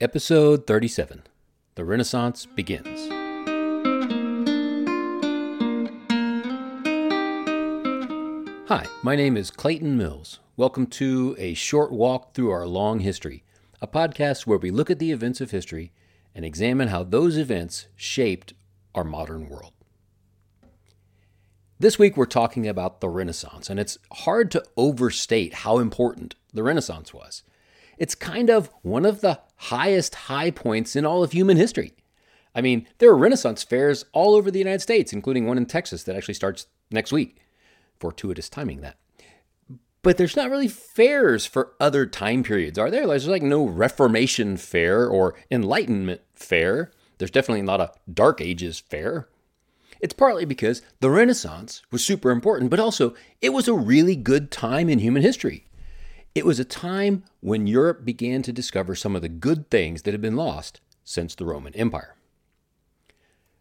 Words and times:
Episode 0.00 0.64
37 0.64 1.24
The 1.74 1.84
Renaissance 1.84 2.46
Begins. 2.46 3.08
Hi, 8.68 8.86
my 9.02 9.16
name 9.16 9.36
is 9.36 9.50
Clayton 9.50 9.96
Mills. 9.96 10.38
Welcome 10.56 10.86
to 10.86 11.34
A 11.36 11.54
Short 11.54 11.90
Walk 11.90 12.32
Through 12.32 12.52
Our 12.52 12.68
Long 12.68 13.00
History, 13.00 13.42
a 13.82 13.88
podcast 13.88 14.46
where 14.46 14.58
we 14.58 14.70
look 14.70 14.88
at 14.88 15.00
the 15.00 15.10
events 15.10 15.40
of 15.40 15.50
history 15.50 15.90
and 16.32 16.44
examine 16.44 16.86
how 16.86 17.02
those 17.02 17.36
events 17.36 17.88
shaped 17.96 18.54
our 18.94 19.02
modern 19.02 19.48
world. 19.48 19.72
This 21.80 21.98
week 21.98 22.16
we're 22.16 22.26
talking 22.26 22.68
about 22.68 23.00
the 23.00 23.08
Renaissance, 23.08 23.68
and 23.68 23.80
it's 23.80 23.98
hard 24.12 24.52
to 24.52 24.62
overstate 24.76 25.54
how 25.54 25.80
important 25.80 26.36
the 26.52 26.62
Renaissance 26.62 27.12
was. 27.12 27.42
It's 27.98 28.14
kind 28.14 28.48
of 28.48 28.70
one 28.82 29.04
of 29.04 29.20
the 29.20 29.40
highest 29.56 30.14
high 30.14 30.50
points 30.50 30.96
in 30.96 31.04
all 31.04 31.22
of 31.22 31.32
human 31.32 31.56
history. 31.56 31.94
I 32.54 32.60
mean, 32.60 32.86
there 32.98 33.10
are 33.10 33.16
Renaissance 33.16 33.62
fairs 33.62 34.04
all 34.12 34.34
over 34.34 34.50
the 34.50 34.58
United 34.58 34.80
States, 34.80 35.12
including 35.12 35.46
one 35.46 35.58
in 35.58 35.66
Texas 35.66 36.04
that 36.04 36.16
actually 36.16 36.34
starts 36.34 36.66
next 36.90 37.12
week. 37.12 37.38
Fortuitous 37.98 38.48
timing, 38.48 38.80
that. 38.80 38.96
But 40.02 40.16
there's 40.16 40.36
not 40.36 40.50
really 40.50 40.68
fairs 40.68 41.44
for 41.44 41.72
other 41.80 42.06
time 42.06 42.42
periods, 42.42 42.78
are 42.78 42.90
there? 42.90 43.06
There's 43.06 43.26
like 43.26 43.42
no 43.42 43.64
Reformation 43.66 44.56
fair 44.56 45.06
or 45.06 45.34
Enlightenment 45.50 46.22
fair. 46.34 46.92
There's 47.18 47.32
definitely 47.32 47.62
not 47.62 47.80
a 47.80 47.92
Dark 48.12 48.40
Ages 48.40 48.78
fair. 48.78 49.28
It's 50.00 50.14
partly 50.14 50.44
because 50.44 50.82
the 51.00 51.10
Renaissance 51.10 51.82
was 51.90 52.04
super 52.04 52.30
important, 52.30 52.70
but 52.70 52.78
also 52.78 53.14
it 53.40 53.50
was 53.50 53.66
a 53.66 53.74
really 53.74 54.14
good 54.14 54.50
time 54.52 54.88
in 54.88 55.00
human 55.00 55.22
history. 55.22 55.67
It 56.34 56.46
was 56.46 56.60
a 56.60 56.64
time 56.64 57.24
when 57.40 57.66
Europe 57.66 58.04
began 58.04 58.42
to 58.42 58.52
discover 58.52 58.94
some 58.94 59.16
of 59.16 59.22
the 59.22 59.28
good 59.28 59.70
things 59.70 60.02
that 60.02 60.12
had 60.12 60.20
been 60.20 60.36
lost 60.36 60.80
since 61.04 61.34
the 61.34 61.44
Roman 61.44 61.74
Empire. 61.74 62.16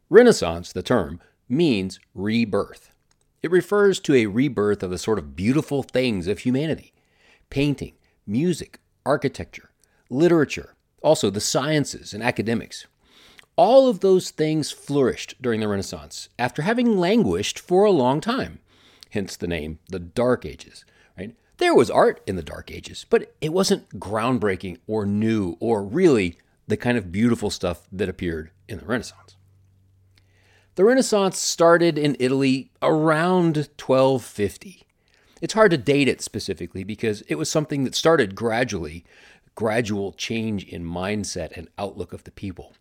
Renaissance, 0.09 0.71
the 0.71 0.83
term, 0.83 1.19
means 1.49 1.99
rebirth. 2.13 2.91
It 3.41 3.51
refers 3.51 3.99
to 4.01 4.15
a 4.15 4.25
rebirth 4.25 4.83
of 4.83 4.91
the 4.91 4.97
sort 4.97 5.19
of 5.19 5.35
beautiful 5.35 5.83
things 5.83 6.27
of 6.27 6.39
humanity 6.39 6.93
painting, 7.49 7.93
music, 8.25 8.79
architecture, 9.05 9.71
literature, 10.09 10.75
also 11.01 11.29
the 11.29 11.39
sciences 11.39 12.13
and 12.13 12.21
academics. 12.21 12.85
All 13.55 13.87
of 13.87 14.01
those 14.01 14.29
things 14.31 14.71
flourished 14.71 15.35
during 15.41 15.61
the 15.61 15.67
Renaissance 15.67 16.29
after 16.37 16.61
having 16.61 16.97
languished 16.97 17.57
for 17.57 17.85
a 17.85 17.91
long 17.91 18.19
time, 18.19 18.59
hence 19.11 19.37
the 19.37 19.47
name 19.47 19.79
the 19.89 19.99
Dark 19.99 20.45
Ages. 20.45 20.83
There 21.57 21.73
was 21.73 21.89
art 21.89 22.21
in 22.27 22.35
the 22.35 22.43
Dark 22.43 22.71
Ages, 22.71 23.05
but 23.09 23.33
it 23.41 23.51
wasn't 23.51 23.99
groundbreaking 23.99 24.77
or 24.85 25.05
new 25.05 25.57
or 25.59 25.83
really 25.83 26.37
the 26.67 26.77
kind 26.77 26.97
of 26.97 27.11
beautiful 27.11 27.49
stuff 27.49 27.87
that 27.91 28.09
appeared 28.09 28.51
in 28.67 28.77
the 28.77 28.85
Renaissance. 28.85 29.35
The 30.75 30.85
Renaissance 30.85 31.39
started 31.39 31.97
in 31.97 32.15
Italy 32.19 32.69
around 32.83 33.57
1250. 33.57 34.83
It's 35.41 35.55
hard 35.55 35.71
to 35.71 35.77
date 35.77 36.07
it 36.07 36.21
specifically 36.21 36.83
because 36.83 37.21
it 37.21 37.35
was 37.35 37.49
something 37.49 37.83
that 37.83 37.95
started 37.95 38.35
gradually, 38.35 39.03
gradual 39.55 40.11
change 40.13 40.63
in 40.65 40.85
mindset 40.85 41.57
and 41.57 41.69
outlook 41.79 42.13
of 42.13 42.23
the 42.23 42.31
people. 42.31 42.75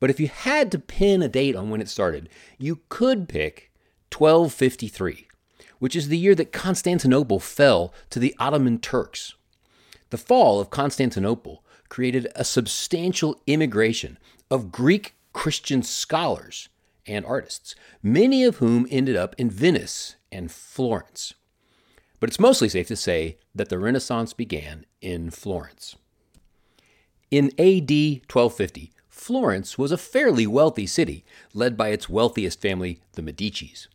But 0.00 0.08
if 0.08 0.18
you 0.18 0.28
had 0.28 0.72
to 0.72 0.78
pin 0.78 1.20
a 1.20 1.28
date 1.28 1.54
on 1.54 1.68
when 1.68 1.82
it 1.82 1.88
started, 1.90 2.30
you 2.58 2.80
could 2.88 3.28
pick 3.28 3.70
1253, 4.10 5.28
which 5.82 5.96
is 5.96 6.06
the 6.06 6.16
year 6.16 6.36
that 6.36 6.52
Constantinople 6.52 7.40
fell 7.40 7.92
to 8.08 8.20
the 8.20 8.36
Ottoman 8.38 8.78
Turks. 8.78 9.34
The 10.10 10.16
fall 10.16 10.60
of 10.60 10.70
Constantinople 10.70 11.64
created 11.88 12.28
a 12.36 12.44
substantial 12.44 13.40
immigration 13.48 14.16
of 14.48 14.70
Greek 14.70 15.16
Christian 15.32 15.82
scholars 15.82 16.68
and 17.04 17.26
artists, 17.26 17.74
many 18.00 18.44
of 18.44 18.58
whom 18.58 18.86
ended 18.92 19.16
up 19.16 19.34
in 19.38 19.50
Venice 19.50 20.14
and 20.30 20.52
Florence. 20.52 21.34
But 22.20 22.30
it's 22.30 22.38
mostly 22.38 22.68
safe 22.68 22.86
to 22.86 22.94
say 22.94 23.38
that 23.52 23.68
the 23.68 23.80
Renaissance 23.80 24.32
began 24.32 24.86
in 25.00 25.30
Florence. 25.30 25.96
In 27.28 27.46
AD 27.58 27.90
1250, 28.30 28.92
Florence 29.08 29.76
was 29.76 29.90
a 29.90 29.98
fairly 29.98 30.46
wealthy 30.46 30.86
city, 30.86 31.24
led 31.52 31.76
by 31.76 31.88
its 31.88 32.08
wealthiest 32.08 32.60
family, 32.60 33.00
the 33.14 33.22
Medicis. 33.22 33.88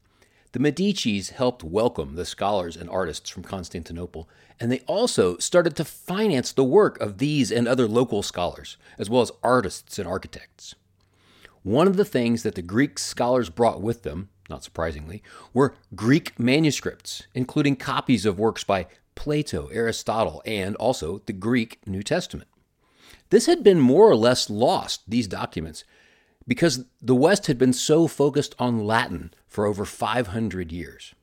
The 0.54 0.60
Medicis 0.60 1.32
helped 1.32 1.64
welcome 1.64 2.16
the 2.16 2.26
scholars 2.26 2.78
and 2.78 2.90
artists 2.90 3.30
from 3.30 3.44
Constantinople, 3.44 4.30
and 4.60 4.72
they 4.72 4.80
also 4.82 5.38
started 5.38 5.76
to 5.76 5.84
finance 5.84 6.54
the 6.54 6.64
work 6.64 7.00
of 7.02 7.18
these 7.18 7.52
and 7.52 7.68
other 7.68 7.88
local 7.88 8.24
scholars, 8.24 8.78
as 8.98 9.10
well 9.10 9.22
as 9.22 9.32
artists 9.44 10.00
and 10.00 10.08
architects. 10.08 10.74
One 11.64 11.86
of 11.86 11.98
the 11.98 12.06
things 12.06 12.44
that 12.44 12.56
the 12.56 12.62
Greek 12.62 12.98
scholars 12.98 13.50
brought 13.50 13.82
with 13.82 14.04
them, 14.04 14.30
not 14.50 14.64
surprisingly, 14.64 15.22
were 15.54 15.76
Greek 15.96 16.40
manuscripts, 16.40 17.24
including 17.34 17.76
copies 17.76 18.26
of 18.26 18.40
works 18.40 18.64
by 18.64 18.88
Plato, 19.16 19.68
Aristotle, 19.68 20.42
and 20.46 20.78
also 20.78 21.22
the 21.26 21.34
Greek 21.34 21.80
New 21.86 22.04
Testament. 22.04 22.48
This 23.32 23.48
had 23.48 23.64
been 23.64 23.82
more 23.82 24.10
or 24.10 24.16
less 24.16 24.50
lost, 24.50 25.02
these 25.10 25.28
documents, 25.28 25.84
because 26.48 26.86
the 27.02 27.16
West 27.16 27.48
had 27.48 27.58
been 27.58 27.74
so 27.74 28.08
focused 28.08 28.56
on 28.58 28.86
Latin 28.86 29.34
for 29.48 29.66
over 29.66 29.86
500 29.86 30.72
years. 30.72 31.14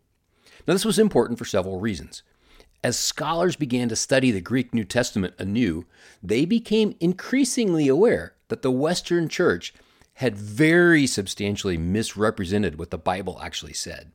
Now, 0.67 0.75
this 0.75 0.85
was 0.85 0.99
important 0.99 1.39
for 1.39 1.45
several 1.45 1.81
reasons. 1.81 2.23
As 2.83 2.99
scholars 2.99 3.57
began 3.57 3.89
to 3.89 3.97
study 3.97 4.31
the 4.31 4.43
Greek 4.43 4.75
New 4.75 4.85
Testament 4.85 5.35
anew, 5.39 5.87
they 6.23 6.45
became 6.45 6.97
increasingly 7.01 7.89
aware 7.89 8.35
that 8.49 8.61
the 8.61 8.71
Western 8.71 9.29
Church 9.29 9.73
had 10.15 10.37
very 10.37 11.07
substantially 11.07 11.79
misrepresented 11.79 12.79
what 12.79 12.91
the 12.91 12.99
Bible 12.99 13.41
actually 13.43 13.73
said. 13.73 14.13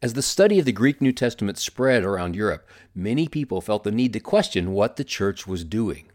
As 0.00 0.14
the 0.14 0.22
study 0.22 0.58
of 0.58 0.64
the 0.64 0.72
Greek 0.72 1.00
New 1.00 1.12
Testament 1.12 1.58
spread 1.58 2.04
around 2.04 2.34
Europe, 2.34 2.68
many 2.94 3.28
people 3.28 3.60
felt 3.60 3.84
the 3.84 3.90
need 3.90 4.12
to 4.12 4.20
question 4.20 4.72
what 4.72 4.96
the 4.96 5.04
church 5.04 5.46
was 5.46 5.64
doing. 5.64 6.11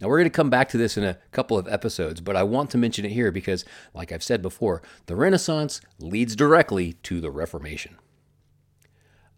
Now, 0.00 0.08
we're 0.08 0.18
going 0.18 0.30
to 0.30 0.36
come 0.36 0.50
back 0.50 0.68
to 0.70 0.78
this 0.78 0.96
in 0.96 1.04
a 1.04 1.18
couple 1.32 1.58
of 1.58 1.66
episodes, 1.68 2.20
but 2.20 2.36
I 2.36 2.44
want 2.44 2.70
to 2.70 2.78
mention 2.78 3.04
it 3.04 3.12
here 3.12 3.32
because, 3.32 3.64
like 3.94 4.12
I've 4.12 4.22
said 4.22 4.42
before, 4.42 4.80
the 5.06 5.16
Renaissance 5.16 5.80
leads 5.98 6.36
directly 6.36 6.94
to 7.04 7.20
the 7.20 7.30
Reformation. 7.30 7.96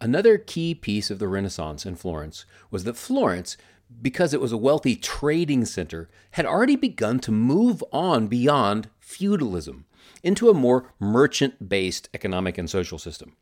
Another 0.03 0.39
key 0.39 0.75
piece 0.75 1.11
of 1.11 1.19
the 1.19 1.29
Renaissance 1.29 1.87
in 1.87 1.97
Florence 1.97 2.45
was 2.71 2.85
that 2.85 2.97
Florence 2.97 3.57
because 4.03 4.33
it 4.33 4.41
was 4.41 4.53
a 4.53 4.57
wealthy 4.57 4.97
trading 4.97 5.65
center, 5.65 6.09
had 6.33 6.47
already 6.47 6.77
begun 6.77 7.19
to 7.21 7.33
move 7.33 7.83
on 7.93 8.29
beyond 8.29 8.89
feudalism 8.99 9.85
into 10.23 10.49
a 10.49 10.55
more 10.55 10.93
merchant 10.99 11.69
based 11.69 12.09
economic 12.15 12.59
and 12.59 12.71
social 12.71 12.99
system. 12.99 13.37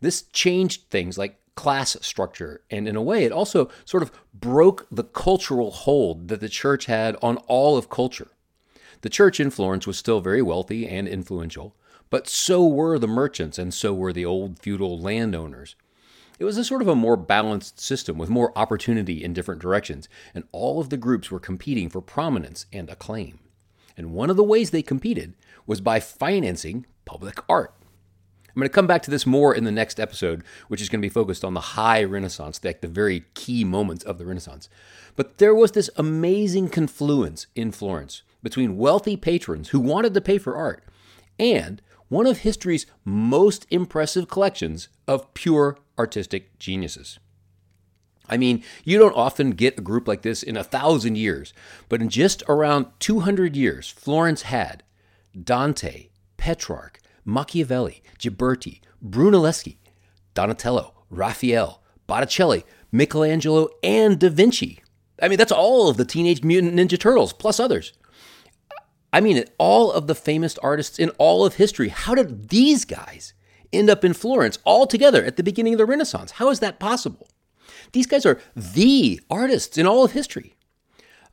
This 0.00 0.22
changed 0.22 0.90
things 0.90 1.16
like 1.16 1.40
class 1.54 1.96
structure, 2.00 2.62
and 2.70 2.88
in 2.88 2.96
a 2.96 3.02
way, 3.02 3.24
it 3.24 3.32
also 3.32 3.70
sort 3.84 4.02
of 4.02 4.12
broke 4.32 4.86
the 4.90 5.04
cultural 5.04 5.70
hold 5.70 6.28
that 6.28 6.40
the 6.40 6.48
church 6.48 6.86
had 6.86 7.16
on 7.22 7.36
all 7.46 7.76
of 7.76 7.88
culture. 7.88 8.28
The 9.02 9.10
church 9.10 9.38
in 9.38 9.50
Florence 9.50 9.86
was 9.86 9.98
still 9.98 10.20
very 10.20 10.42
wealthy 10.42 10.88
and 10.88 11.06
influential, 11.06 11.76
but 12.10 12.28
so 12.28 12.66
were 12.66 12.98
the 12.98 13.06
merchants 13.06 13.58
and 13.58 13.72
so 13.72 13.92
were 13.94 14.12
the 14.12 14.24
old 14.24 14.58
feudal 14.60 14.98
landowners. 14.98 15.76
It 16.38 16.44
was 16.44 16.58
a 16.58 16.64
sort 16.64 16.82
of 16.82 16.88
a 16.88 16.96
more 16.96 17.16
balanced 17.16 17.78
system 17.78 18.18
with 18.18 18.28
more 18.28 18.56
opportunity 18.56 19.22
in 19.22 19.32
different 19.32 19.60
directions, 19.60 20.08
and 20.34 20.44
all 20.50 20.80
of 20.80 20.90
the 20.90 20.96
groups 20.96 21.30
were 21.30 21.38
competing 21.38 21.88
for 21.88 22.00
prominence 22.00 22.66
and 22.72 22.90
acclaim. 22.90 23.38
And 23.96 24.12
one 24.12 24.30
of 24.30 24.36
the 24.36 24.42
ways 24.42 24.70
they 24.70 24.82
competed 24.82 25.34
was 25.66 25.80
by 25.80 26.00
financing 26.00 26.86
public 27.04 27.38
art. 27.48 27.72
I'm 28.54 28.60
going 28.60 28.68
to 28.68 28.74
come 28.74 28.86
back 28.86 29.02
to 29.02 29.10
this 29.10 29.26
more 29.26 29.52
in 29.52 29.64
the 29.64 29.72
next 29.72 29.98
episode, 29.98 30.44
which 30.68 30.80
is 30.80 30.88
going 30.88 31.00
to 31.00 31.04
be 31.06 31.12
focused 31.12 31.44
on 31.44 31.54
the 31.54 31.60
high 31.60 32.04
Renaissance, 32.04 32.60
like 32.62 32.82
the 32.82 32.88
very 32.88 33.24
key 33.34 33.64
moments 33.64 34.04
of 34.04 34.16
the 34.18 34.26
Renaissance. 34.26 34.68
But 35.16 35.38
there 35.38 35.54
was 35.54 35.72
this 35.72 35.90
amazing 35.96 36.68
confluence 36.68 37.48
in 37.56 37.72
Florence 37.72 38.22
between 38.44 38.76
wealthy 38.76 39.16
patrons 39.16 39.70
who 39.70 39.80
wanted 39.80 40.14
to 40.14 40.20
pay 40.20 40.38
for 40.38 40.54
art 40.54 40.84
and 41.36 41.82
one 42.08 42.26
of 42.26 42.38
history's 42.38 42.86
most 43.04 43.66
impressive 43.70 44.28
collections 44.28 44.88
of 45.08 45.34
pure 45.34 45.78
artistic 45.98 46.56
geniuses. 46.60 47.18
I 48.28 48.36
mean, 48.36 48.62
you 48.84 48.98
don't 48.98 49.16
often 49.16 49.50
get 49.50 49.78
a 49.78 49.82
group 49.82 50.06
like 50.06 50.22
this 50.22 50.42
in 50.42 50.56
a 50.56 50.64
thousand 50.64 51.16
years, 51.16 51.52
but 51.88 52.00
in 52.00 52.08
just 52.08 52.42
around 52.48 52.86
200 53.00 53.56
years, 53.56 53.90
Florence 53.90 54.42
had 54.42 54.82
Dante, 55.42 56.08
Petrarch, 56.36 57.00
Machiavelli, 57.24 58.02
Ghiberti, 58.18 58.80
Brunelleschi, 59.04 59.76
Donatello, 60.34 60.94
Raphael, 61.10 61.82
Botticelli, 62.06 62.64
Michelangelo, 62.92 63.68
and 63.82 64.18
Da 64.18 64.28
Vinci. 64.28 64.82
I 65.22 65.28
mean, 65.28 65.38
that's 65.38 65.52
all 65.52 65.88
of 65.88 65.96
the 65.96 66.04
Teenage 66.04 66.42
Mutant 66.42 66.74
Ninja 66.74 66.98
Turtles, 66.98 67.32
plus 67.32 67.60
others. 67.60 67.92
I 69.12 69.20
mean, 69.20 69.44
all 69.58 69.92
of 69.92 70.08
the 70.08 70.14
famous 70.14 70.58
artists 70.58 70.98
in 70.98 71.10
all 71.10 71.46
of 71.46 71.54
history. 71.54 71.88
How 71.88 72.14
did 72.14 72.48
these 72.48 72.84
guys 72.84 73.32
end 73.72 73.88
up 73.88 74.04
in 74.04 74.12
Florence 74.12 74.58
all 74.64 74.86
together 74.86 75.24
at 75.24 75.36
the 75.36 75.42
beginning 75.42 75.74
of 75.74 75.78
the 75.78 75.86
Renaissance? 75.86 76.32
How 76.32 76.50
is 76.50 76.60
that 76.60 76.80
possible? 76.80 77.28
These 77.92 78.06
guys 78.06 78.26
are 78.26 78.40
the 78.56 79.20
artists 79.30 79.78
in 79.78 79.86
all 79.86 80.04
of 80.04 80.12
history. 80.12 80.56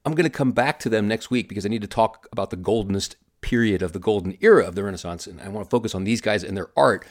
I'm 0.05 0.13
going 0.13 0.29
to 0.29 0.29
come 0.29 0.51
back 0.51 0.79
to 0.79 0.89
them 0.89 1.07
next 1.07 1.31
week 1.31 1.49
because 1.49 1.65
I 1.65 1.69
need 1.69 1.81
to 1.81 1.87
talk 1.87 2.27
about 2.31 2.49
the 2.49 2.57
goldenest 2.57 3.15
period 3.41 3.81
of 3.81 3.93
the 3.93 3.99
golden 3.99 4.37
era 4.41 4.65
of 4.65 4.75
the 4.75 4.83
Renaissance. 4.83 5.27
And 5.27 5.41
I 5.41 5.49
want 5.49 5.65
to 5.65 5.69
focus 5.69 5.93
on 5.95 6.03
these 6.03 6.21
guys 6.21 6.43
and 6.43 6.55
their 6.55 6.69
art. 6.77 7.05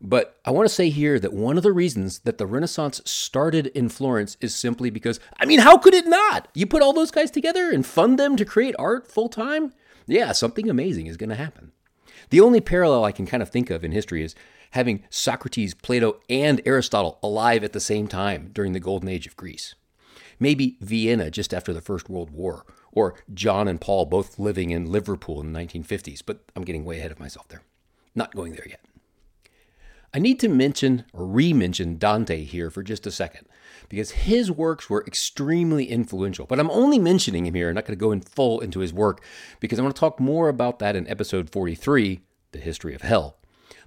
But 0.00 0.38
I 0.44 0.50
want 0.50 0.68
to 0.68 0.74
say 0.74 0.90
here 0.90 1.18
that 1.18 1.32
one 1.32 1.56
of 1.56 1.62
the 1.62 1.72
reasons 1.72 2.20
that 2.20 2.38
the 2.38 2.46
Renaissance 2.46 3.00
started 3.04 3.68
in 3.68 3.88
Florence 3.88 4.36
is 4.40 4.54
simply 4.54 4.90
because, 4.90 5.20
I 5.38 5.46
mean, 5.46 5.60
how 5.60 5.78
could 5.78 5.94
it 5.94 6.06
not? 6.06 6.48
You 6.54 6.66
put 6.66 6.82
all 6.82 6.92
those 6.92 7.10
guys 7.10 7.30
together 7.30 7.70
and 7.70 7.86
fund 7.86 8.18
them 8.18 8.36
to 8.36 8.44
create 8.44 8.74
art 8.78 9.10
full 9.10 9.28
time? 9.28 9.72
Yeah, 10.06 10.32
something 10.32 10.68
amazing 10.68 11.06
is 11.06 11.16
going 11.16 11.30
to 11.30 11.36
happen. 11.36 11.72
The 12.30 12.40
only 12.40 12.60
parallel 12.60 13.04
I 13.04 13.12
can 13.12 13.26
kind 13.26 13.42
of 13.42 13.48
think 13.48 13.70
of 13.70 13.84
in 13.84 13.92
history 13.92 14.22
is 14.22 14.34
having 14.72 15.04
Socrates, 15.08 15.72
Plato, 15.72 16.20
and 16.28 16.60
Aristotle 16.66 17.18
alive 17.22 17.62
at 17.64 17.72
the 17.72 17.80
same 17.80 18.08
time 18.08 18.50
during 18.52 18.72
the 18.72 18.80
Golden 18.80 19.08
Age 19.08 19.26
of 19.26 19.36
Greece. 19.36 19.74
Maybe 20.40 20.76
Vienna 20.80 21.30
just 21.30 21.54
after 21.54 21.72
the 21.72 21.80
First 21.80 22.10
World 22.10 22.30
War, 22.30 22.66
or 22.94 23.14
John 23.32 23.68
and 23.68 23.80
Paul 23.80 24.06
both 24.06 24.38
living 24.38 24.70
in 24.70 24.90
Liverpool 24.90 25.40
in 25.40 25.52
the 25.52 25.60
1950s, 25.60 26.22
but 26.24 26.40
I'm 26.56 26.64
getting 26.64 26.84
way 26.84 26.98
ahead 26.98 27.12
of 27.12 27.20
myself 27.20 27.48
there. 27.48 27.62
Not 28.14 28.34
going 28.34 28.52
there 28.52 28.66
yet. 28.68 28.80
I 30.14 30.20
need 30.20 30.38
to 30.40 30.48
mention 30.48 31.04
or 31.12 31.26
re 31.26 31.52
mention 31.52 31.98
Dante 31.98 32.44
here 32.44 32.70
for 32.70 32.84
just 32.84 33.04
a 33.04 33.10
second 33.10 33.48
because 33.88 34.12
his 34.12 34.50
works 34.50 34.88
were 34.88 35.04
extremely 35.06 35.86
influential. 35.86 36.46
But 36.46 36.60
I'm 36.60 36.70
only 36.70 37.00
mentioning 37.00 37.46
him 37.46 37.54
here. 37.54 37.68
I'm 37.68 37.74
not 37.74 37.84
going 37.84 37.98
to 37.98 38.00
go 38.00 38.12
in 38.12 38.20
full 38.20 38.60
into 38.60 38.78
his 38.78 38.92
work 38.92 39.24
because 39.58 39.78
I 39.78 39.82
want 39.82 39.94
to 39.96 40.00
talk 40.00 40.20
more 40.20 40.48
about 40.48 40.78
that 40.78 40.94
in 40.94 41.08
episode 41.08 41.50
43, 41.50 42.20
The 42.52 42.60
History 42.60 42.94
of 42.94 43.02
Hell. 43.02 43.38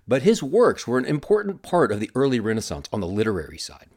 But 0.05 0.23
his 0.23 0.43
works 0.43 0.85
were 0.85 0.97
an 0.97 1.05
important 1.05 1.61
part 1.61 1.93
of 1.93 2.01
the 2.01 2.11
early 2.13 2.41
Renaissance 2.41 2.89
on 2.91 2.99
the 2.99 3.07
literary 3.07 3.57
side. 3.57 3.87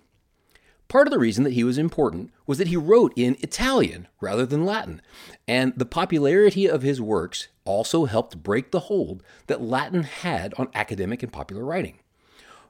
Part 0.91 1.07
of 1.07 1.13
the 1.13 1.21
reason 1.21 1.45
that 1.45 1.53
he 1.53 1.63
was 1.63 1.79
important 1.79 2.33
was 2.49 2.59
that 2.59 2.67
he 2.67 2.77
wrote 2.77 3.13
in 3.15 3.37
Italian 3.39 4.09
rather 4.21 4.45
than 4.45 4.67
Latin, 4.67 5.01
and 5.47 5.73
the 5.77 5.87
popularity 5.87 6.69
of 6.69 6.83
his 6.83 7.01
works 7.01 7.47
also 7.65 8.07
helped 8.07 8.43
break 8.43 8.73
the 8.73 8.81
hold 8.81 9.23
that 9.47 9.63
Latin 9.63 10.03
had 10.03 10.53
on 10.59 10.69
academic 10.75 11.23
and 11.23 11.33
popular 11.33 11.65
writing. 11.65 12.01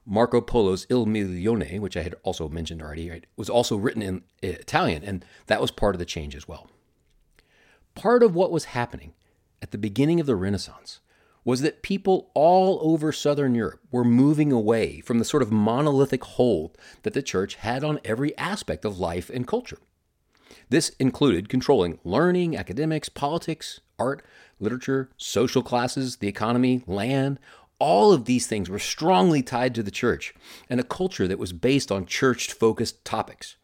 Marco 0.04 0.42
Polo's 0.42 0.86
Il 0.90 1.06
Milione, 1.06 1.80
which 1.80 1.96
I 1.96 2.02
had 2.02 2.14
also 2.22 2.46
mentioned 2.50 2.82
already, 2.82 3.08
right, 3.08 3.24
was 3.36 3.48
also 3.48 3.76
written 3.76 4.02
in 4.02 4.16
uh, 4.44 4.48
Italian, 4.48 5.02
and 5.02 5.24
that 5.46 5.62
was 5.62 5.70
part 5.70 5.94
of 5.94 5.98
the 5.98 6.04
change 6.04 6.36
as 6.36 6.46
well. 6.46 6.68
Part 7.94 8.22
of 8.22 8.34
what 8.34 8.52
was 8.52 8.66
happening 8.66 9.14
at 9.62 9.70
the 9.70 9.78
beginning 9.78 10.20
of 10.20 10.26
the 10.26 10.36
Renaissance 10.36 11.00
was 11.44 11.62
that 11.62 11.82
people 11.82 12.30
all 12.34 12.78
over 12.82 13.12
Southern 13.12 13.54
Europe 13.54 13.80
were 13.90 14.04
moving 14.04 14.52
away 14.52 15.00
from 15.00 15.18
the 15.18 15.24
sort 15.24 15.42
of 15.42 15.50
monolithic 15.50 16.24
hold 16.24 16.76
that 17.02 17.14
the 17.14 17.22
church 17.22 17.56
had 17.56 17.82
on 17.82 18.00
every 18.04 18.36
aspect 18.36 18.84
of 18.84 18.98
life 18.98 19.30
and 19.30 19.46
culture. 19.46 19.78
This 20.68 20.90
included 20.98 21.48
controlling 21.48 21.98
learning, 22.04 22.56
academics, 22.56 23.08
politics, 23.08 23.80
art, 23.98 24.24
literature, 24.58 25.10
social 25.16 25.62
classes, 25.62 26.16
the 26.16 26.28
economy, 26.28 26.82
land, 26.86 27.38
all 27.78 28.12
of 28.12 28.26
these 28.26 28.46
things 28.46 28.68
were 28.68 28.78
strongly 28.78 29.42
tied 29.42 29.74
to 29.74 29.82
the 29.82 29.90
church 29.90 30.34
and 30.68 30.78
a 30.78 30.84
culture 30.84 31.26
that 31.26 31.38
was 31.38 31.52
based 31.52 31.90
on 31.90 32.06
church 32.06 32.52
focused 32.52 33.04
topics. 33.04 33.56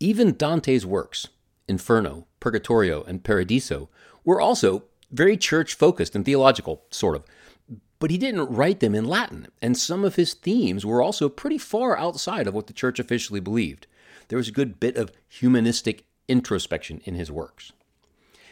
Even 0.00 0.34
Dante's 0.34 0.86
works, 0.86 1.28
Inferno, 1.68 2.26
Purgatorio, 2.40 3.02
and 3.04 3.22
Paradiso, 3.22 3.90
were 4.24 4.40
also 4.40 4.84
very 5.10 5.36
church 5.36 5.74
focused 5.74 6.14
and 6.14 6.24
theological, 6.24 6.82
sort 6.90 7.16
of. 7.16 7.24
But 7.98 8.10
he 8.10 8.18
didn't 8.18 8.46
write 8.46 8.80
them 8.80 8.94
in 8.94 9.04
Latin, 9.04 9.48
and 9.60 9.76
some 9.76 10.04
of 10.04 10.16
his 10.16 10.32
themes 10.32 10.86
were 10.86 11.02
also 11.02 11.28
pretty 11.28 11.58
far 11.58 11.98
outside 11.98 12.46
of 12.46 12.54
what 12.54 12.66
the 12.66 12.72
church 12.72 12.98
officially 12.98 13.40
believed. 13.40 13.86
There 14.28 14.38
was 14.38 14.48
a 14.48 14.52
good 14.52 14.80
bit 14.80 14.96
of 14.96 15.12
humanistic 15.28 16.04
introspection 16.28 17.02
in 17.04 17.14
his 17.14 17.30
works. 17.30 17.72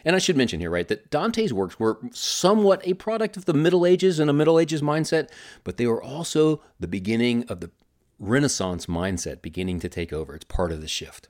And 0.04 0.14
I 0.14 0.18
should 0.18 0.36
mention 0.36 0.60
here, 0.60 0.70
right, 0.70 0.88
that 0.88 1.10
Dante's 1.10 1.52
works 1.52 1.78
were 1.78 1.98
somewhat 2.12 2.86
a 2.86 2.94
product 2.94 3.36
of 3.36 3.46
the 3.46 3.54
Middle 3.54 3.86
Ages 3.86 4.18
and 4.18 4.30
a 4.30 4.34
Middle 4.34 4.58
Ages 4.58 4.82
mindset, 4.82 5.30
but 5.64 5.76
they 5.76 5.86
were 5.86 6.02
also 6.02 6.62
the 6.78 6.88
beginning 6.88 7.44
of 7.48 7.60
the 7.60 7.70
Renaissance 8.18 8.86
mindset 8.86 9.42
beginning 9.42 9.80
to 9.80 9.88
take 9.88 10.12
over. 10.12 10.34
It's 10.34 10.44
part 10.44 10.72
of 10.72 10.80
the 10.80 10.88
shift. 10.88 11.28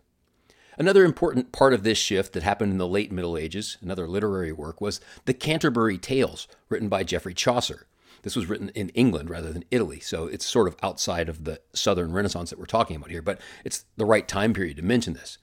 Another 0.79 1.05
important 1.05 1.51
part 1.51 1.75
of 1.75 1.83
this 1.83 1.99
shift 1.99 2.33
that 2.33 2.45
happened 2.45 2.71
in 2.71 2.79
the 2.79 2.87
late 2.87 3.11
Middle 3.11 3.37
Ages, 3.37 3.79
another 3.83 4.07
literary 4.07 4.53
work, 4.53 4.81
was 4.81 5.01
the 5.25 5.35
Canterbury 5.35 5.99
Tales, 5.99 6.47
written 6.69 6.89
by 6.89 7.03
Geoffrey 7.03 7.35
Chaucer. 7.35 7.89
This 8.23 8.37
was 8.37 8.47
written 8.47 8.69
in 8.71 8.91
England 8.91 9.29
rather 9.29 9.53
than 9.53 9.65
Italy, 9.73 9.99
so 9.99 10.29
it's 10.29 10.47
sort 10.47 10.69
of 10.69 10.77
outside 10.81 11.29
of 11.29 11.43
the 11.43 11.61
Southern 11.73 12.13
Renaissance 12.13 12.51
that 12.51 12.61
we're 12.61 12.67
talking 12.67 12.95
about 12.95 13.11
here, 13.11 13.23
but 13.23 13.41
it's 13.65 13.87
the 13.97 14.05
right 14.05 14.29
time 14.29 14.55
period 14.55 14.77
to 14.77 14.85
mention 14.85 15.15
this. 15.15 15.39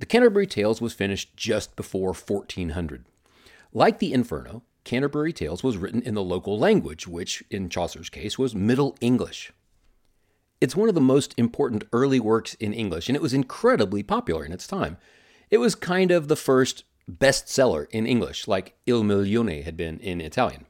The 0.00 0.06
Canterbury 0.06 0.46
Tales 0.46 0.80
was 0.80 0.92
finished 0.92 1.36
just 1.36 1.76
before 1.76 2.12
1400. 2.12 3.04
Like 3.72 4.00
the 4.00 4.12
Inferno, 4.12 4.64
Canterbury 4.82 5.32
Tales 5.32 5.62
was 5.62 5.76
written 5.76 6.02
in 6.02 6.14
the 6.14 6.22
local 6.22 6.58
language, 6.58 7.06
which, 7.06 7.44
in 7.48 7.68
Chaucer's 7.68 8.10
case, 8.10 8.38
was 8.38 8.56
Middle 8.56 8.96
English. 9.00 9.52
It's 10.60 10.76
one 10.76 10.88
of 10.88 10.94
the 10.94 11.00
most 11.00 11.34
important 11.36 11.84
early 11.92 12.18
works 12.18 12.54
in 12.54 12.72
English, 12.72 13.08
and 13.08 13.14
it 13.14 13.22
was 13.22 13.34
incredibly 13.34 14.02
popular 14.02 14.44
in 14.44 14.52
its 14.52 14.66
time. 14.66 14.96
It 15.50 15.58
was 15.58 15.74
kind 15.74 16.10
of 16.10 16.28
the 16.28 16.36
first 16.36 16.84
bestseller 17.10 17.86
in 17.90 18.06
English, 18.06 18.48
like 18.48 18.76
Il 18.86 19.02
Milione 19.02 19.64
had 19.64 19.76
been 19.76 19.98
in 20.00 20.20
Italian. 20.20 20.66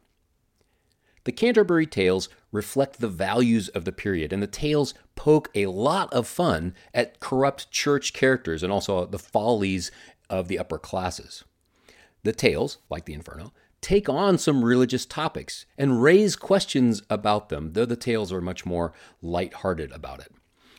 The 1.24 1.32
Canterbury 1.32 1.86
Tales 1.86 2.28
reflect 2.52 3.00
the 3.00 3.08
values 3.08 3.68
of 3.68 3.84
the 3.84 3.92
period, 3.92 4.32
and 4.32 4.42
the 4.42 4.46
tales 4.46 4.94
poke 5.14 5.50
a 5.54 5.66
lot 5.66 6.12
of 6.12 6.26
fun 6.26 6.74
at 6.94 7.20
corrupt 7.20 7.70
church 7.70 8.12
characters 8.12 8.62
and 8.62 8.72
also 8.72 9.04
the 9.04 9.18
follies 9.18 9.90
of 10.30 10.48
the 10.48 10.58
upper 10.58 10.78
classes. 10.78 11.44
The 12.22 12.32
tales, 12.32 12.78
like 12.88 13.04
the 13.04 13.14
Inferno, 13.14 13.52
take 13.80 14.08
on 14.08 14.38
some 14.38 14.64
religious 14.64 15.06
topics 15.06 15.66
and 15.76 16.02
raise 16.02 16.36
questions 16.36 17.02
about 17.08 17.48
them, 17.48 17.72
though 17.72 17.86
the 17.86 17.96
tales 17.96 18.32
are 18.32 18.40
much 18.40 18.66
more 18.66 18.92
light-hearted 19.22 19.92
about 19.92 20.20
it. 20.20 20.32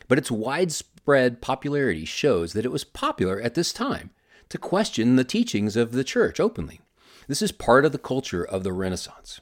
But 0.08 0.18
its 0.18 0.30
widespread 0.30 1.40
popularity 1.40 2.04
shows 2.04 2.52
that 2.52 2.64
it 2.64 2.72
was 2.72 2.84
popular 2.84 3.40
at 3.40 3.54
this 3.54 3.72
time 3.72 4.10
to 4.48 4.58
question 4.58 5.16
the 5.16 5.24
teachings 5.24 5.76
of 5.76 5.92
the 5.92 6.04
church 6.04 6.40
openly. 6.40 6.80
This 7.28 7.42
is 7.42 7.52
part 7.52 7.84
of 7.84 7.92
the 7.92 7.98
culture 7.98 8.44
of 8.44 8.64
the 8.64 8.72
Renaissance. 8.72 9.40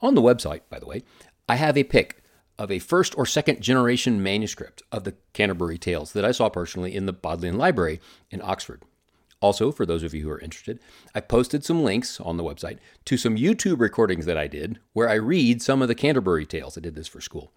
On 0.00 0.14
the 0.14 0.22
website, 0.22 0.60
by 0.68 0.78
the 0.78 0.86
way, 0.86 1.02
I 1.48 1.56
have 1.56 1.76
a 1.76 1.84
pic 1.84 2.22
of 2.58 2.70
a 2.70 2.78
first 2.78 3.16
or 3.16 3.24
second 3.24 3.60
generation 3.62 4.22
manuscript 4.22 4.82
of 4.92 5.04
the 5.04 5.14
Canterbury 5.32 5.78
Tales 5.78 6.12
that 6.12 6.24
I 6.24 6.32
saw 6.32 6.48
personally 6.48 6.94
in 6.94 7.06
the 7.06 7.12
Bodleian 7.12 7.56
Library 7.56 8.00
in 8.30 8.42
Oxford. 8.42 8.82
Also, 9.40 9.70
for 9.70 9.86
those 9.86 10.02
of 10.02 10.12
you 10.14 10.22
who 10.22 10.30
are 10.30 10.40
interested, 10.40 10.80
I 11.14 11.20
posted 11.20 11.64
some 11.64 11.84
links 11.84 12.20
on 12.20 12.36
the 12.36 12.42
website 12.42 12.78
to 13.04 13.16
some 13.16 13.36
YouTube 13.36 13.78
recordings 13.78 14.26
that 14.26 14.36
I 14.36 14.48
did 14.48 14.80
where 14.94 15.08
I 15.08 15.14
read 15.14 15.62
some 15.62 15.80
of 15.80 15.88
the 15.88 15.94
Canterbury 15.94 16.44
Tales. 16.44 16.76
I 16.76 16.80
did 16.80 16.96
this 16.96 17.06
for 17.06 17.20
school. 17.20 17.52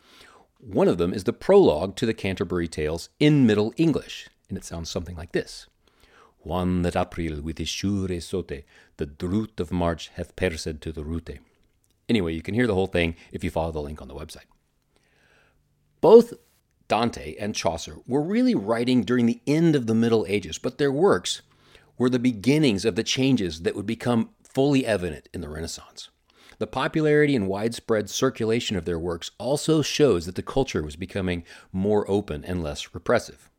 One 0.59 0.87
of 0.87 0.99
them 0.99 1.11
is 1.11 1.23
the 1.23 1.33
prologue 1.33 1.95
to 1.95 2.05
the 2.05 2.13
Canterbury 2.13 2.67
Tales 2.67 3.09
in 3.19 3.47
Middle 3.47 3.73
English, 3.77 4.29
and 4.47 4.57
it 4.59 4.63
sounds 4.63 4.91
something 4.91 5.15
like 5.15 5.31
this. 5.31 5.65
One 6.37 6.83
that 6.83 6.95
April 6.95 7.41
with 7.41 7.57
his 7.57 7.69
sure 7.69 8.19
sote, 8.19 8.63
the 8.97 9.27
root 9.27 9.59
of 9.59 9.71
March 9.71 10.09
hath 10.15 10.35
persed 10.35 10.81
to 10.81 10.91
the 10.91 11.03
rute. 11.03 11.39
Anyway, 12.07 12.33
you 12.33 12.43
can 12.43 12.53
hear 12.53 12.67
the 12.67 12.75
whole 12.75 12.87
thing 12.87 13.15
if 13.31 13.43
you 13.43 13.49
follow 13.49 13.71
the 13.71 13.81
link 13.81 14.01
on 14.03 14.07
the 14.07 14.15
website. 14.15 14.45
Both 15.99 16.33
Dante 16.87 17.35
and 17.39 17.55
Chaucer 17.55 17.97
were 18.05 18.21
really 18.21 18.53
writing 18.53 19.01
during 19.01 19.25
the 19.25 19.41
end 19.47 19.75
of 19.75 19.87
the 19.87 19.95
Middle 19.95 20.25
Ages, 20.27 20.57
but 20.57 20.77
their 20.77 20.91
works 20.91 21.41
were 22.01 22.09
the 22.09 22.17
beginnings 22.17 22.83
of 22.83 22.95
the 22.95 23.03
changes 23.03 23.61
that 23.61 23.75
would 23.75 23.85
become 23.85 24.31
fully 24.43 24.87
evident 24.87 25.29
in 25.35 25.41
the 25.41 25.47
Renaissance. 25.47 26.09
The 26.57 26.65
popularity 26.65 27.35
and 27.35 27.47
widespread 27.47 28.09
circulation 28.09 28.75
of 28.75 28.85
their 28.85 28.97
works 28.97 29.29
also 29.37 29.83
shows 29.83 30.25
that 30.25 30.33
the 30.33 30.41
culture 30.41 30.81
was 30.81 30.95
becoming 30.95 31.43
more 31.71 32.09
open 32.09 32.43
and 32.43 32.63
less 32.63 32.95
repressive. 32.95 33.51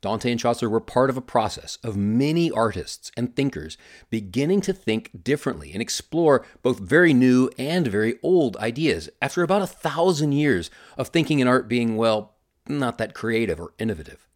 Dante 0.00 0.32
and 0.32 0.40
Chaucer 0.40 0.68
were 0.68 0.80
part 0.80 1.10
of 1.10 1.16
a 1.16 1.20
process 1.20 1.78
of 1.84 1.96
many 1.96 2.50
artists 2.50 3.12
and 3.16 3.36
thinkers 3.36 3.78
beginning 4.10 4.60
to 4.62 4.72
think 4.72 5.22
differently 5.22 5.70
and 5.72 5.80
explore 5.80 6.44
both 6.62 6.80
very 6.80 7.14
new 7.14 7.50
and 7.56 7.86
very 7.86 8.18
old 8.20 8.56
ideas 8.56 9.08
after 9.22 9.44
about 9.44 9.62
a 9.62 9.66
thousand 9.68 10.32
years 10.32 10.72
of 10.96 11.06
thinking 11.06 11.40
and 11.40 11.48
art 11.48 11.68
being, 11.68 11.96
well, 11.96 12.34
not 12.66 12.98
that 12.98 13.14
creative 13.14 13.60
or 13.60 13.74
innovative. 13.78 14.27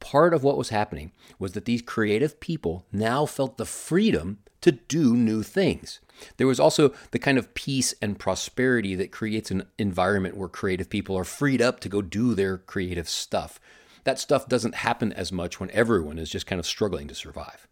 Part 0.00 0.34
of 0.34 0.42
what 0.42 0.58
was 0.58 0.68
happening 0.68 1.12
was 1.38 1.52
that 1.52 1.64
these 1.64 1.82
creative 1.82 2.38
people 2.40 2.86
now 2.92 3.26
felt 3.26 3.56
the 3.56 3.66
freedom 3.66 4.38
to 4.60 4.72
do 4.72 5.16
new 5.16 5.42
things. 5.42 6.00
There 6.36 6.46
was 6.46 6.60
also 6.60 6.94
the 7.10 7.18
kind 7.18 7.38
of 7.38 7.54
peace 7.54 7.94
and 8.00 8.18
prosperity 8.18 8.94
that 8.94 9.12
creates 9.12 9.50
an 9.50 9.64
environment 9.78 10.36
where 10.36 10.48
creative 10.48 10.88
people 10.88 11.16
are 11.16 11.24
freed 11.24 11.60
up 11.60 11.80
to 11.80 11.88
go 11.88 12.02
do 12.02 12.34
their 12.34 12.58
creative 12.58 13.08
stuff 13.08 13.60
that 14.06 14.20
stuff 14.20 14.48
doesn't 14.48 14.76
happen 14.76 15.12
as 15.12 15.32
much 15.32 15.58
when 15.58 15.68
everyone 15.72 16.16
is 16.16 16.30
just 16.30 16.46
kind 16.46 16.60
of 16.60 16.66
struggling 16.66 17.08
to 17.08 17.14
survive. 17.14 17.66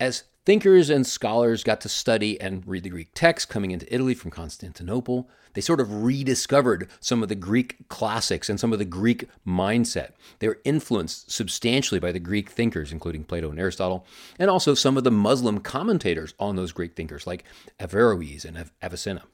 As 0.00 0.24
Thinkers 0.46 0.88
and 0.88 1.06
scholars 1.06 1.62
got 1.62 1.82
to 1.82 1.88
study 1.90 2.40
and 2.40 2.66
read 2.66 2.84
the 2.84 2.88
Greek 2.88 3.10
texts 3.12 3.44
coming 3.44 3.72
into 3.72 3.92
Italy 3.94 4.14
from 4.14 4.30
Constantinople. 4.30 5.28
They 5.52 5.60
sort 5.60 5.80
of 5.80 6.02
rediscovered 6.02 6.88
some 6.98 7.22
of 7.22 7.28
the 7.28 7.34
Greek 7.34 7.88
classics 7.90 8.48
and 8.48 8.58
some 8.58 8.72
of 8.72 8.78
the 8.78 8.86
Greek 8.86 9.28
mindset. 9.46 10.12
They 10.38 10.48
were 10.48 10.60
influenced 10.64 11.30
substantially 11.30 12.00
by 12.00 12.10
the 12.10 12.20
Greek 12.20 12.48
thinkers, 12.48 12.90
including 12.90 13.24
Plato 13.24 13.50
and 13.50 13.60
Aristotle, 13.60 14.06
and 14.38 14.48
also 14.48 14.72
some 14.72 14.96
of 14.96 15.04
the 15.04 15.10
Muslim 15.10 15.58
commentators 15.58 16.32
on 16.38 16.56
those 16.56 16.72
Greek 16.72 16.96
thinkers, 16.96 17.26
like 17.26 17.44
Averroes 17.78 18.46
and 18.46 18.70
Avicenna. 18.82 19.24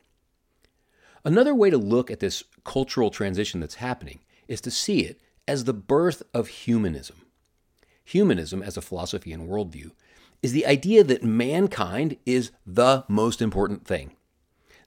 Another 1.24 1.54
way 1.54 1.70
to 1.70 1.78
look 1.78 2.10
at 2.10 2.18
this 2.18 2.42
cultural 2.64 3.10
transition 3.10 3.60
that's 3.60 3.76
happening 3.76 4.20
is 4.48 4.60
to 4.60 4.72
see 4.72 5.00
it 5.00 5.20
as 5.46 5.64
the 5.64 5.72
birth 5.72 6.24
of 6.34 6.48
humanism. 6.48 7.22
Humanism, 8.04 8.60
as 8.60 8.76
a 8.76 8.82
philosophy 8.82 9.32
and 9.32 9.48
worldview, 9.48 9.92
is 10.46 10.52
the 10.52 10.66
idea 10.66 11.02
that 11.02 11.24
mankind 11.24 12.16
is 12.24 12.52
the 12.64 13.04
most 13.08 13.42
important 13.42 13.84
thing. 13.84 14.12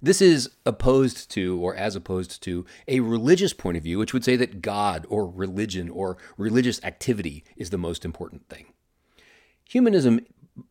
This 0.01 0.21
is 0.21 0.51
opposed 0.65 1.29
to, 1.31 1.59
or 1.59 1.75
as 1.75 1.97
opposed 1.97 2.41
to, 2.43 2.65
a 2.87 3.01
religious 3.01 3.51
point 3.51 3.75
of 3.75 3.83
view, 3.83 3.99
which 3.99 4.13
would 4.13 4.23
say 4.23 4.37
that 4.37 4.61
God 4.61 5.05
or 5.09 5.27
religion 5.27 5.89
or 5.89 6.15
religious 6.37 6.81
activity 6.81 7.43
is 7.57 7.71
the 7.71 7.77
most 7.77 8.05
important 8.05 8.47
thing. 8.47 8.67
Humanism, 9.67 10.21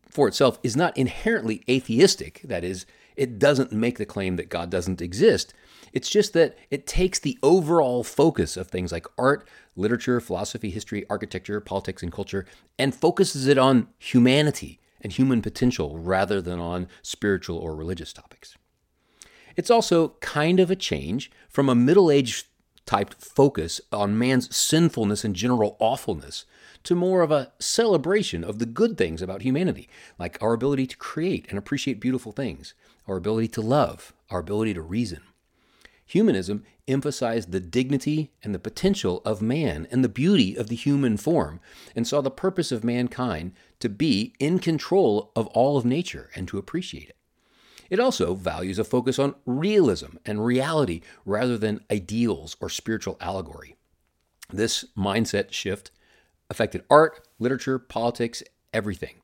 for 0.09 0.27
itself, 0.27 0.57
is 0.63 0.75
not 0.75 0.97
inherently 0.97 1.63
atheistic. 1.69 2.41
That 2.43 2.63
is, 2.63 2.87
it 3.15 3.37
doesn't 3.37 3.71
make 3.71 3.99
the 3.99 4.07
claim 4.07 4.37
that 4.37 4.49
God 4.49 4.71
doesn't 4.71 5.03
exist. 5.03 5.53
It's 5.93 6.09
just 6.09 6.33
that 6.33 6.57
it 6.69 6.87
takes 6.87 7.19
the 7.19 7.37
overall 7.41 8.03
focus 8.03 8.57
of 8.57 8.67
things 8.67 8.91
like 8.91 9.07
art, 9.17 9.47
literature, 9.75 10.19
philosophy, 10.19 10.69
history, 10.69 11.05
architecture, 11.09 11.59
politics, 11.59 12.03
and 12.03 12.11
culture 12.11 12.45
and 12.77 12.93
focuses 12.93 13.47
it 13.47 13.57
on 13.57 13.87
humanity 13.97 14.79
and 15.01 15.13
human 15.13 15.41
potential 15.41 15.97
rather 15.97 16.41
than 16.41 16.59
on 16.59 16.87
spiritual 17.01 17.57
or 17.57 17.75
religious 17.75 18.13
topics. 18.13 18.57
It's 19.55 19.71
also 19.71 20.09
kind 20.19 20.59
of 20.59 20.69
a 20.69 20.75
change 20.75 21.31
from 21.49 21.69
a 21.69 21.75
middle 21.75 22.11
age 22.11 22.45
type 22.85 23.13
focus 23.19 23.79
on 23.91 24.17
man's 24.17 24.55
sinfulness 24.55 25.23
and 25.23 25.35
general 25.35 25.77
awfulness 25.79 26.45
to 26.83 26.95
more 26.95 27.21
of 27.21 27.31
a 27.31 27.51
celebration 27.59 28.43
of 28.43 28.59
the 28.59 28.65
good 28.65 28.97
things 28.97 29.21
about 29.21 29.41
humanity, 29.41 29.87
like 30.17 30.41
our 30.41 30.53
ability 30.53 30.87
to 30.87 30.97
create 30.97 31.45
and 31.49 31.57
appreciate 31.57 31.99
beautiful 31.99 32.31
things, 32.31 32.73
our 33.07 33.17
ability 33.17 33.47
to 33.49 33.61
love, 33.61 34.13
our 34.29 34.39
ability 34.39 34.73
to 34.73 34.81
reason. 34.81 35.21
Humanism 36.09 36.63
emphasized 36.87 37.51
the 37.51 37.59
dignity 37.59 38.31
and 38.41 38.53
the 38.53 38.57
potential 38.57 39.21
of 39.25 39.43
man 39.43 39.87
and 39.91 40.03
the 40.03 40.09
beauty 40.09 40.55
of 40.55 40.67
the 40.67 40.75
human 40.75 41.17
form, 41.17 41.59
and 41.95 42.07
saw 42.07 42.19
the 42.19 42.31
purpose 42.31 42.71
of 42.71 42.83
mankind 42.83 43.53
to 43.79 43.89
be 43.89 44.33
in 44.39 44.57
control 44.57 45.31
of 45.35 45.45
all 45.49 45.77
of 45.77 45.85
nature 45.85 46.31
and 46.33 46.47
to 46.47 46.57
appreciate 46.57 47.09
it. 47.09 47.15
It 47.91 47.99
also 47.99 48.33
values 48.33 48.79
a 48.79 48.83
focus 48.83 49.19
on 49.19 49.35
realism 49.45 50.15
and 50.25 50.43
reality 50.43 51.01
rather 51.25 51.59
than 51.59 51.85
ideals 51.91 52.57
or 52.59 52.69
spiritual 52.69 53.15
allegory. 53.21 53.75
This 54.51 54.85
mindset 54.97 55.51
shift 55.51 55.91
affected 56.49 56.83
art, 56.89 57.27
literature, 57.37 57.77
politics, 57.77 58.41
everything. 58.73 59.21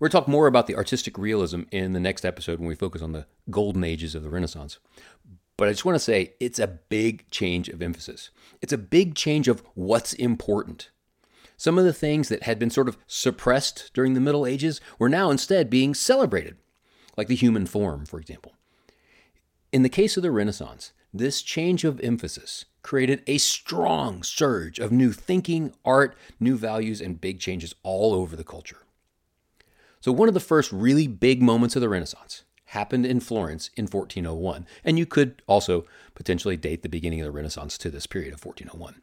We're 0.00 0.08
going 0.08 0.22
to 0.22 0.26
talk 0.26 0.28
more 0.28 0.48
about 0.48 0.66
the 0.66 0.74
artistic 0.74 1.18
realism 1.18 1.62
in 1.70 1.92
the 1.92 2.00
next 2.00 2.24
episode 2.24 2.58
when 2.58 2.68
we 2.68 2.74
focus 2.74 3.00
on 3.00 3.12
the 3.12 3.26
golden 3.48 3.84
ages 3.84 4.16
of 4.16 4.24
the 4.24 4.28
Renaissance. 4.28 4.80
But 5.56 5.68
I 5.68 5.72
just 5.72 5.84
want 5.84 5.96
to 5.96 6.00
say 6.00 6.34
it's 6.38 6.58
a 6.58 6.66
big 6.66 7.30
change 7.30 7.68
of 7.68 7.80
emphasis. 7.80 8.30
It's 8.60 8.72
a 8.72 8.78
big 8.78 9.14
change 9.14 9.48
of 9.48 9.62
what's 9.74 10.12
important. 10.12 10.90
Some 11.56 11.78
of 11.78 11.84
the 11.84 11.94
things 11.94 12.28
that 12.28 12.42
had 12.42 12.58
been 12.58 12.70
sort 12.70 12.88
of 12.88 12.98
suppressed 13.06 13.90
during 13.94 14.12
the 14.12 14.20
Middle 14.20 14.46
Ages 14.46 14.80
were 14.98 15.08
now 15.08 15.30
instead 15.30 15.70
being 15.70 15.94
celebrated, 15.94 16.56
like 17.16 17.28
the 17.28 17.34
human 17.34 17.64
form, 17.64 18.04
for 18.04 18.20
example. 18.20 18.52
In 19.72 19.82
the 19.82 19.88
case 19.88 20.18
of 20.18 20.22
the 20.22 20.30
Renaissance, 20.30 20.92
this 21.14 21.40
change 21.40 21.84
of 21.84 22.00
emphasis 22.00 22.66
created 22.82 23.22
a 23.26 23.38
strong 23.38 24.22
surge 24.22 24.78
of 24.78 24.92
new 24.92 25.12
thinking, 25.12 25.74
art, 25.84 26.16
new 26.38 26.56
values, 26.56 27.00
and 27.00 27.20
big 27.20 27.40
changes 27.40 27.74
all 27.82 28.12
over 28.12 28.36
the 28.36 28.44
culture. 28.44 28.82
So, 30.00 30.12
one 30.12 30.28
of 30.28 30.34
the 30.34 30.40
first 30.40 30.70
really 30.70 31.06
big 31.08 31.42
moments 31.42 31.74
of 31.74 31.80
the 31.80 31.88
Renaissance 31.88 32.44
happened 32.66 33.06
in 33.06 33.20
Florence 33.20 33.70
in 33.76 33.84
1401, 33.84 34.66
and 34.84 34.98
you 34.98 35.06
could 35.06 35.42
also 35.46 35.86
potentially 36.14 36.56
date 36.56 36.82
the 36.82 36.88
beginning 36.88 37.20
of 37.20 37.26
the 37.26 37.30
Renaissance 37.30 37.78
to 37.78 37.90
this 37.90 38.06
period 38.06 38.32
of 38.32 38.44
1401. 38.44 39.02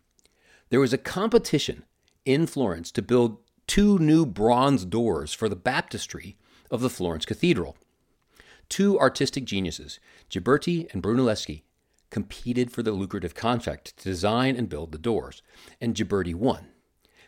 There 0.70 0.80
was 0.80 0.94
a 0.94 0.98
competition 0.98 1.84
in 2.26 2.48
Florence 2.48 2.92
to 2.92 3.02
build 3.02 3.38
two 3.68 3.98
new 4.00 4.26
bronze 4.26 4.86
doors 4.86 5.34
for 5.34 5.48
the 5.48 5.56
baptistry 5.56 6.36
of 6.70 6.82
the 6.82 6.90
Florence 6.90 7.26
Cathedral. 7.26 7.78
Two 8.70 9.00
artistic 9.00 9.46
geniuses, 9.46 10.00
Ghiberti 10.30 10.92
and 10.94 11.04
Brunelleschi, 11.04 11.62
competed 12.10 12.72
for 12.72 12.84
the 12.84 12.92
lucrative 12.92 13.36
contract 13.36 13.98
to 13.98 14.04
design 14.04 14.56
and 14.56 14.70
build 14.70 14.92
the 14.92 14.98
doors, 14.98 15.42
and 15.82 15.96
Ghiberti 15.96 16.36
won. 16.36 16.68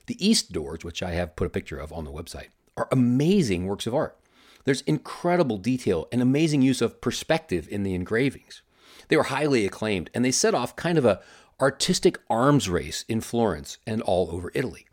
The 0.08 0.26
east 0.26 0.52
doors, 0.52 0.84
which 0.84 1.02
I 1.02 1.12
have 1.12 1.36
put 1.36 1.48
a 1.48 1.52
picture 1.52 1.80
of 1.80 1.92
on 1.92 2.04
the 2.06 2.12
website, 2.12 2.50
are 2.78 2.88
amazing 2.92 3.66
works 3.66 3.88
of 3.88 3.96
art. 3.96 4.18
There's 4.66 4.82
incredible 4.82 5.58
detail 5.58 6.08
and 6.12 6.22
amazing 6.22 6.62
use 6.62 6.82
of 6.82 7.00
perspective 7.00 7.68
in 7.70 7.84
the 7.84 7.94
engravings. 7.94 8.62
They 9.08 9.18
were 9.18 9.24
highly 9.24 9.66
acclaimed, 9.66 10.10
and 10.14 10.26
they 10.26 10.32
set 10.32 10.56
off 10.56 10.76
kind 10.76 10.98
of 10.98 11.06
a 11.06 11.22
artistic 11.62 12.20
arms 12.30 12.68
race 12.68 13.06
in 13.08 13.22
Florence 13.22 13.78
and 13.88 14.02
all 14.02 14.30
over 14.32 14.52
Italy. 14.54 14.88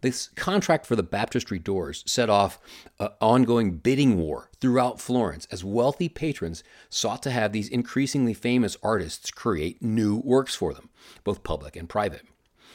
This 0.00 0.28
contract 0.36 0.86
for 0.86 0.94
the 0.94 1.02
baptistry 1.02 1.58
doors 1.58 2.04
set 2.06 2.30
off 2.30 2.60
an 3.00 3.08
ongoing 3.20 3.78
bidding 3.78 4.16
war 4.16 4.48
throughout 4.60 5.00
Florence 5.00 5.48
as 5.50 5.64
wealthy 5.64 6.08
patrons 6.08 6.62
sought 6.88 7.20
to 7.24 7.32
have 7.32 7.50
these 7.50 7.68
increasingly 7.68 8.32
famous 8.32 8.76
artists 8.80 9.32
create 9.32 9.82
new 9.82 10.18
works 10.18 10.54
for 10.54 10.72
them, 10.72 10.88
both 11.24 11.42
public 11.42 11.74
and 11.74 11.88
private. 11.88 12.22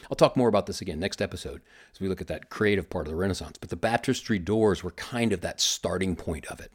I'll 0.10 0.15
talk 0.15 0.38
more 0.38 0.50
about 0.50 0.65
this 0.65 0.81
again 0.81 1.00
next 1.00 1.22
episode 1.22 1.62
as 1.93 2.00
we 2.00 2.07
look 2.07 2.22
at 2.22 2.27
that 2.27 2.50
creative 2.50 2.89
part 2.89 3.07
of 3.07 3.12
the 3.12 3.17
Renaissance. 3.17 3.57
But 3.60 3.69
the 3.69 3.75
baptistry 3.75 4.39
doors 4.39 4.83
were 4.83 4.91
kind 4.91 5.33
of 5.33 5.41
that 5.41 5.62
starting 5.62 6.15
point 6.15 6.45
of 6.48 6.60
it. 6.60 6.72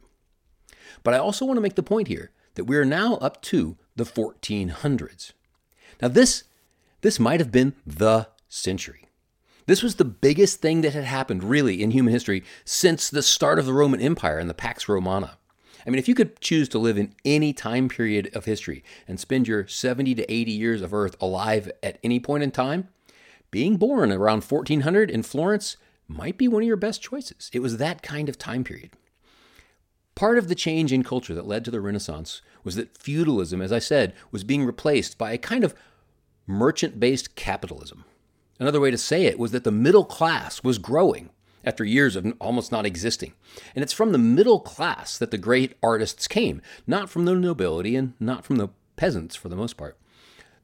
But 1.02 1.14
I 1.14 1.18
also 1.18 1.44
want 1.44 1.56
to 1.56 1.62
make 1.62 1.74
the 1.74 1.82
point 1.82 2.08
here 2.08 2.30
that 2.54 2.64
we 2.64 2.76
are 2.76 2.84
now 2.84 3.14
up 3.16 3.40
to 3.42 3.76
the 3.96 4.04
1400s. 4.04 5.32
Now, 6.00 6.08
this, 6.08 6.44
this 7.02 7.20
might 7.20 7.40
have 7.40 7.52
been 7.52 7.74
the 7.86 8.28
century. 8.48 9.08
This 9.66 9.82
was 9.82 9.96
the 9.96 10.04
biggest 10.04 10.60
thing 10.62 10.80
that 10.80 10.94
had 10.94 11.04
happened, 11.04 11.44
really, 11.44 11.82
in 11.82 11.90
human 11.90 12.12
history 12.12 12.42
since 12.64 13.10
the 13.10 13.22
start 13.22 13.58
of 13.58 13.66
the 13.66 13.74
Roman 13.74 14.00
Empire 14.00 14.38
and 14.38 14.48
the 14.48 14.54
Pax 14.54 14.88
Romana. 14.88 15.36
I 15.86 15.90
mean, 15.90 15.98
if 15.98 16.08
you 16.08 16.14
could 16.14 16.40
choose 16.40 16.68
to 16.70 16.78
live 16.78 16.98
in 16.98 17.14
any 17.24 17.52
time 17.52 17.88
period 17.88 18.30
of 18.34 18.44
history 18.44 18.82
and 19.06 19.20
spend 19.20 19.46
your 19.46 19.66
70 19.66 20.14
to 20.16 20.32
80 20.32 20.52
years 20.52 20.82
of 20.82 20.94
Earth 20.94 21.16
alive 21.20 21.70
at 21.82 21.98
any 22.02 22.18
point 22.18 22.42
in 22.42 22.50
time, 22.50 22.88
being 23.50 23.76
born 23.76 24.12
around 24.12 24.44
1400 24.44 25.10
in 25.10 25.22
Florence 25.22 25.76
might 26.06 26.38
be 26.38 26.48
one 26.48 26.62
of 26.62 26.66
your 26.66 26.76
best 26.76 27.02
choices. 27.02 27.50
It 27.52 27.60
was 27.60 27.76
that 27.76 28.02
kind 28.02 28.28
of 28.28 28.38
time 28.38 28.64
period. 28.64 28.90
Part 30.14 30.38
of 30.38 30.48
the 30.48 30.54
change 30.54 30.92
in 30.92 31.04
culture 31.04 31.34
that 31.34 31.46
led 31.46 31.64
to 31.64 31.70
the 31.70 31.80
Renaissance 31.80 32.42
was 32.64 32.74
that 32.74 32.98
feudalism, 32.98 33.62
as 33.62 33.72
I 33.72 33.78
said, 33.78 34.14
was 34.32 34.42
being 34.42 34.64
replaced 34.64 35.16
by 35.16 35.32
a 35.32 35.38
kind 35.38 35.62
of 35.62 35.74
merchant 36.46 36.98
based 36.98 37.36
capitalism. 37.36 38.04
Another 38.58 38.80
way 38.80 38.90
to 38.90 38.98
say 38.98 39.26
it 39.26 39.38
was 39.38 39.52
that 39.52 39.64
the 39.64 39.70
middle 39.70 40.04
class 40.04 40.64
was 40.64 40.78
growing 40.78 41.30
after 41.64 41.84
years 41.84 42.16
of 42.16 42.32
almost 42.40 42.72
not 42.72 42.86
existing. 42.86 43.34
And 43.74 43.82
it's 43.82 43.92
from 43.92 44.12
the 44.12 44.18
middle 44.18 44.60
class 44.60 45.18
that 45.18 45.30
the 45.30 45.38
great 45.38 45.76
artists 45.82 46.26
came, 46.26 46.62
not 46.86 47.10
from 47.10 47.24
the 47.24 47.34
nobility 47.34 47.94
and 47.94 48.14
not 48.18 48.44
from 48.44 48.56
the 48.56 48.68
peasants 48.96 49.36
for 49.36 49.48
the 49.48 49.56
most 49.56 49.76
part. 49.76 49.96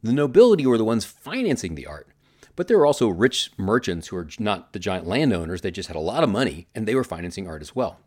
The 0.02 0.12
nobility 0.12 0.66
were 0.66 0.78
the 0.78 0.84
ones 0.84 1.04
financing 1.04 1.74
the 1.74 1.86
art, 1.86 2.08
but 2.56 2.68
there 2.68 2.78
were 2.78 2.86
also 2.86 3.08
rich 3.08 3.50
merchants 3.56 4.08
who 4.08 4.16
were 4.16 4.28
not 4.38 4.72
the 4.72 4.78
giant 4.78 5.06
landowners, 5.06 5.60
they 5.60 5.70
just 5.70 5.88
had 5.88 5.96
a 5.96 6.00
lot 6.00 6.22
of 6.22 6.30
money 6.30 6.66
and 6.74 6.86
they 6.86 6.94
were 6.94 7.04
financing 7.04 7.48
art 7.48 7.62
as 7.62 7.74
well. 7.74 7.98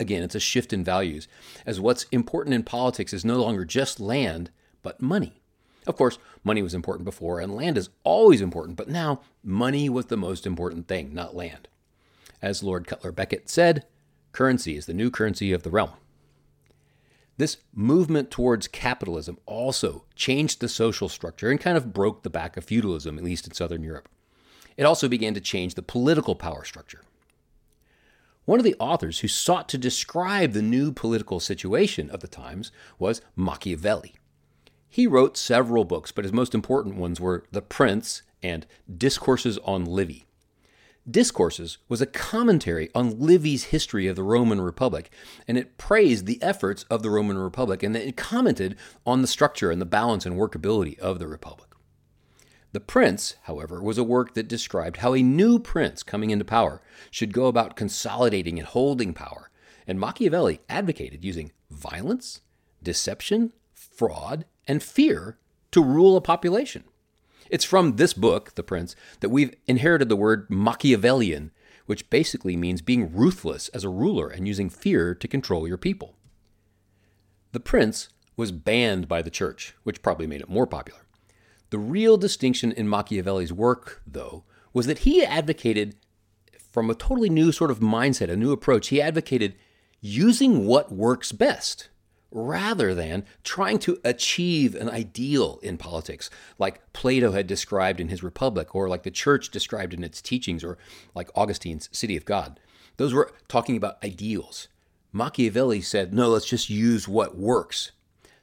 Again, 0.00 0.22
it's 0.22 0.34
a 0.34 0.40
shift 0.40 0.72
in 0.72 0.82
values, 0.82 1.28
as 1.64 1.80
what's 1.80 2.04
important 2.04 2.54
in 2.54 2.64
politics 2.64 3.12
is 3.12 3.24
no 3.24 3.36
longer 3.36 3.64
just 3.64 4.00
land, 4.00 4.50
but 4.82 5.00
money. 5.00 5.40
Of 5.86 5.96
course, 5.96 6.18
money 6.42 6.62
was 6.62 6.74
important 6.74 7.04
before, 7.04 7.40
and 7.40 7.54
land 7.54 7.78
is 7.78 7.90
always 8.02 8.40
important, 8.40 8.76
but 8.76 8.88
now 8.88 9.20
money 9.42 9.88
was 9.88 10.06
the 10.06 10.16
most 10.16 10.46
important 10.46 10.88
thing, 10.88 11.14
not 11.14 11.36
land. 11.36 11.68
As 12.42 12.62
Lord 12.62 12.86
Cutler 12.86 13.12
Beckett 13.12 13.48
said, 13.48 13.86
currency 14.32 14.76
is 14.76 14.86
the 14.86 14.94
new 14.94 15.10
currency 15.10 15.52
of 15.52 15.62
the 15.62 15.70
realm. 15.70 15.90
This 17.36 17.56
movement 17.74 18.30
towards 18.30 18.68
capitalism 18.68 19.38
also 19.46 20.04
changed 20.14 20.60
the 20.60 20.68
social 20.68 21.08
structure 21.08 21.50
and 21.50 21.60
kind 21.60 21.76
of 21.76 21.92
broke 21.92 22.22
the 22.22 22.30
back 22.30 22.56
of 22.56 22.64
feudalism, 22.64 23.18
at 23.18 23.24
least 23.24 23.46
in 23.46 23.54
Southern 23.54 23.82
Europe. 23.82 24.08
It 24.76 24.84
also 24.84 25.08
began 25.08 25.34
to 25.34 25.40
change 25.40 25.74
the 25.74 25.82
political 25.82 26.34
power 26.34 26.64
structure. 26.64 27.02
One 28.44 28.60
of 28.60 28.64
the 28.64 28.76
authors 28.78 29.20
who 29.20 29.28
sought 29.28 29.68
to 29.70 29.78
describe 29.78 30.52
the 30.52 30.62
new 30.62 30.92
political 30.92 31.40
situation 31.40 32.10
of 32.10 32.20
the 32.20 32.28
times 32.28 32.70
was 32.98 33.22
Machiavelli. 33.34 34.14
He 34.88 35.06
wrote 35.06 35.36
several 35.36 35.84
books, 35.84 36.12
but 36.12 36.24
his 36.24 36.32
most 36.32 36.54
important 36.54 36.96
ones 36.96 37.20
were 37.20 37.44
The 37.50 37.62
Prince 37.62 38.22
and 38.42 38.66
Discourses 38.96 39.58
on 39.64 39.84
Livy. 39.84 40.26
Discourses 41.10 41.76
was 41.86 42.00
a 42.00 42.06
commentary 42.06 42.88
on 42.94 43.20
Livy's 43.20 43.64
history 43.64 44.06
of 44.06 44.16
the 44.16 44.22
Roman 44.22 44.62
Republic, 44.62 45.10
and 45.46 45.58
it 45.58 45.76
praised 45.76 46.24
the 46.24 46.42
efforts 46.42 46.84
of 46.84 47.02
the 47.02 47.10
Roman 47.10 47.36
Republic, 47.36 47.82
and 47.82 47.94
it 47.94 48.16
commented 48.16 48.76
on 49.04 49.20
the 49.20 49.28
structure 49.28 49.70
and 49.70 49.82
the 49.82 49.86
balance 49.86 50.24
and 50.24 50.36
workability 50.36 50.98
of 50.98 51.18
the 51.18 51.28
Republic. 51.28 51.68
The 52.72 52.80
Prince, 52.80 53.36
however, 53.42 53.82
was 53.82 53.98
a 53.98 54.02
work 54.02 54.32
that 54.32 54.48
described 54.48 54.96
how 54.96 55.12
a 55.12 55.22
new 55.22 55.58
prince 55.58 56.02
coming 56.02 56.30
into 56.30 56.44
power 56.44 56.80
should 57.10 57.34
go 57.34 57.46
about 57.46 57.76
consolidating 57.76 58.58
and 58.58 58.66
holding 58.66 59.12
power, 59.12 59.50
and 59.86 60.00
Machiavelli 60.00 60.60
advocated 60.70 61.22
using 61.22 61.52
violence, 61.70 62.40
deception, 62.82 63.52
fraud, 63.74 64.46
and 64.66 64.82
fear 64.82 65.38
to 65.70 65.82
rule 65.82 66.16
a 66.16 66.22
population. 66.22 66.84
It's 67.54 67.64
from 67.64 67.94
this 67.94 68.14
book, 68.14 68.56
The 68.56 68.64
Prince, 68.64 68.96
that 69.20 69.28
we've 69.28 69.54
inherited 69.68 70.08
the 70.08 70.16
word 70.16 70.50
Machiavellian, 70.50 71.52
which 71.86 72.10
basically 72.10 72.56
means 72.56 72.82
being 72.82 73.14
ruthless 73.14 73.68
as 73.68 73.84
a 73.84 73.88
ruler 73.88 74.28
and 74.28 74.48
using 74.48 74.68
fear 74.68 75.14
to 75.14 75.28
control 75.28 75.68
your 75.68 75.76
people. 75.76 76.16
The 77.52 77.60
Prince 77.60 78.08
was 78.36 78.50
banned 78.50 79.06
by 79.06 79.22
the 79.22 79.30
church, 79.30 79.76
which 79.84 80.02
probably 80.02 80.26
made 80.26 80.40
it 80.40 80.48
more 80.48 80.66
popular. 80.66 81.06
The 81.70 81.78
real 81.78 82.16
distinction 82.16 82.72
in 82.72 82.88
Machiavelli's 82.88 83.52
work, 83.52 84.02
though, 84.04 84.42
was 84.72 84.86
that 84.86 85.06
he 85.06 85.24
advocated, 85.24 85.94
from 86.72 86.90
a 86.90 86.94
totally 86.96 87.30
new 87.30 87.52
sort 87.52 87.70
of 87.70 87.78
mindset, 87.78 88.30
a 88.30 88.36
new 88.36 88.50
approach, 88.50 88.88
he 88.88 89.00
advocated 89.00 89.54
using 90.00 90.66
what 90.66 90.90
works 90.90 91.30
best 91.30 91.88
rather 92.34 92.94
than 92.94 93.24
trying 93.44 93.78
to 93.78 93.98
achieve 94.04 94.74
an 94.74 94.90
ideal 94.90 95.60
in 95.62 95.78
politics, 95.78 96.28
like 96.58 96.92
Plato 96.92 97.30
had 97.32 97.46
described 97.46 98.00
in 98.00 98.08
his 98.08 98.22
Republic, 98.22 98.74
or 98.74 98.88
like 98.88 99.04
the 99.04 99.10
church 99.10 99.50
described 99.50 99.94
in 99.94 100.04
its 100.04 100.20
teachings, 100.20 100.64
or 100.64 100.76
like 101.14 101.30
Augustine's 101.34 101.88
City 101.92 102.16
of 102.16 102.24
God. 102.24 102.58
Those 102.96 103.14
were 103.14 103.32
talking 103.48 103.76
about 103.76 104.02
ideals. 104.04 104.68
Machiavelli 105.12 105.80
said, 105.80 106.12
no, 106.12 106.28
let's 106.28 106.44
just 106.44 106.68
use 106.68 107.06
what 107.06 107.38
works. 107.38 107.92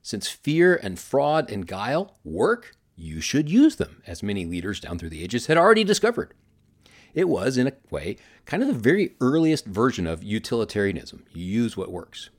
Since 0.02 0.30
fear 0.30 0.80
and 0.82 0.98
fraud 0.98 1.52
and 1.52 1.68
guile 1.68 2.16
work, 2.24 2.76
you 2.96 3.20
should 3.20 3.50
use 3.50 3.76
them, 3.76 4.02
as 4.08 4.24
many 4.24 4.46
leaders 4.46 4.80
down 4.80 4.98
through 4.98 5.10
the 5.10 5.24
ages 5.24 5.48
had 5.48 5.58
already 5.58 5.84
discovered. 5.84 6.34
It 7.14 7.28
was, 7.28 7.58
in 7.58 7.68
a 7.68 7.74
way, 7.90 8.16
kind 8.46 8.64
of 8.64 8.70
the 8.70 8.74
very 8.74 9.16
earliest 9.20 9.66
version 9.66 10.08
of 10.08 10.24
utilitarianism. 10.24 11.26
You 11.34 11.44
use 11.44 11.76
what 11.76 11.92
works. 11.92 12.30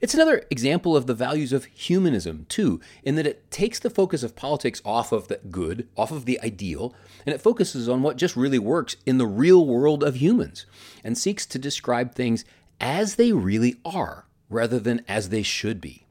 It's 0.00 0.14
another 0.14 0.44
example 0.50 0.96
of 0.96 1.06
the 1.06 1.14
values 1.14 1.52
of 1.52 1.66
humanism, 1.66 2.46
too, 2.48 2.80
in 3.02 3.14
that 3.14 3.26
it 3.26 3.50
takes 3.50 3.78
the 3.78 3.90
focus 3.90 4.22
of 4.22 4.36
politics 4.36 4.82
off 4.84 5.12
of 5.12 5.28
the 5.28 5.40
good, 5.50 5.88
off 5.96 6.10
of 6.10 6.24
the 6.24 6.40
ideal, 6.42 6.94
and 7.24 7.34
it 7.34 7.40
focuses 7.40 7.88
on 7.88 8.02
what 8.02 8.16
just 8.16 8.36
really 8.36 8.58
works 8.58 8.96
in 9.06 9.18
the 9.18 9.26
real 9.26 9.66
world 9.66 10.02
of 10.02 10.16
humans 10.16 10.66
and 11.02 11.16
seeks 11.16 11.46
to 11.46 11.58
describe 11.58 12.14
things 12.14 12.44
as 12.80 13.14
they 13.14 13.32
really 13.32 13.76
are 13.84 14.26
rather 14.50 14.78
than 14.78 15.04
as 15.08 15.28
they 15.28 15.42
should 15.42 15.80
be. 15.80 16.06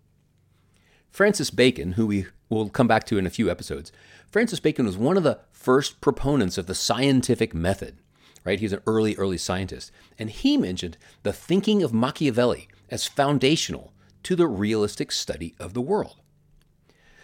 Francis 1.12 1.52
Bacon, 1.52 1.94
who 1.94 2.08
we 2.08 2.26
will 2.50 2.70
come 2.70 2.88
back 2.88 3.04
to 3.06 3.18
in 3.18 3.28
a 3.28 3.32
few 3.32 3.50
episodes, 3.50 3.92
Francis 4.32 4.60
Bacon 4.60 4.86
was 4.86 4.98
one 4.98 5.18
of 5.18 5.24
the 5.24 5.40
first 5.52 6.02
proponents 6.02 6.58
of 6.58 6.66
the 6.66 6.74
scientific 6.74 7.54
method, 7.54 7.98
right? 8.44 8.60
He's 8.60 8.74
an 8.74 8.82
early, 8.88 9.16
early 9.16 9.38
scientist. 9.38 9.92
And 10.18 10.30
he 10.30 10.58
mentioned 10.58 10.98
the 11.22 11.32
thinking 11.32 11.84
of 11.84 11.94
Machiavelli 11.94 12.68
as 12.94 13.08
foundational 13.08 13.92
to 14.22 14.36
the 14.36 14.46
realistic 14.46 15.12
study 15.12 15.56
of 15.60 15.74
the 15.74 15.82
world. 15.82 16.18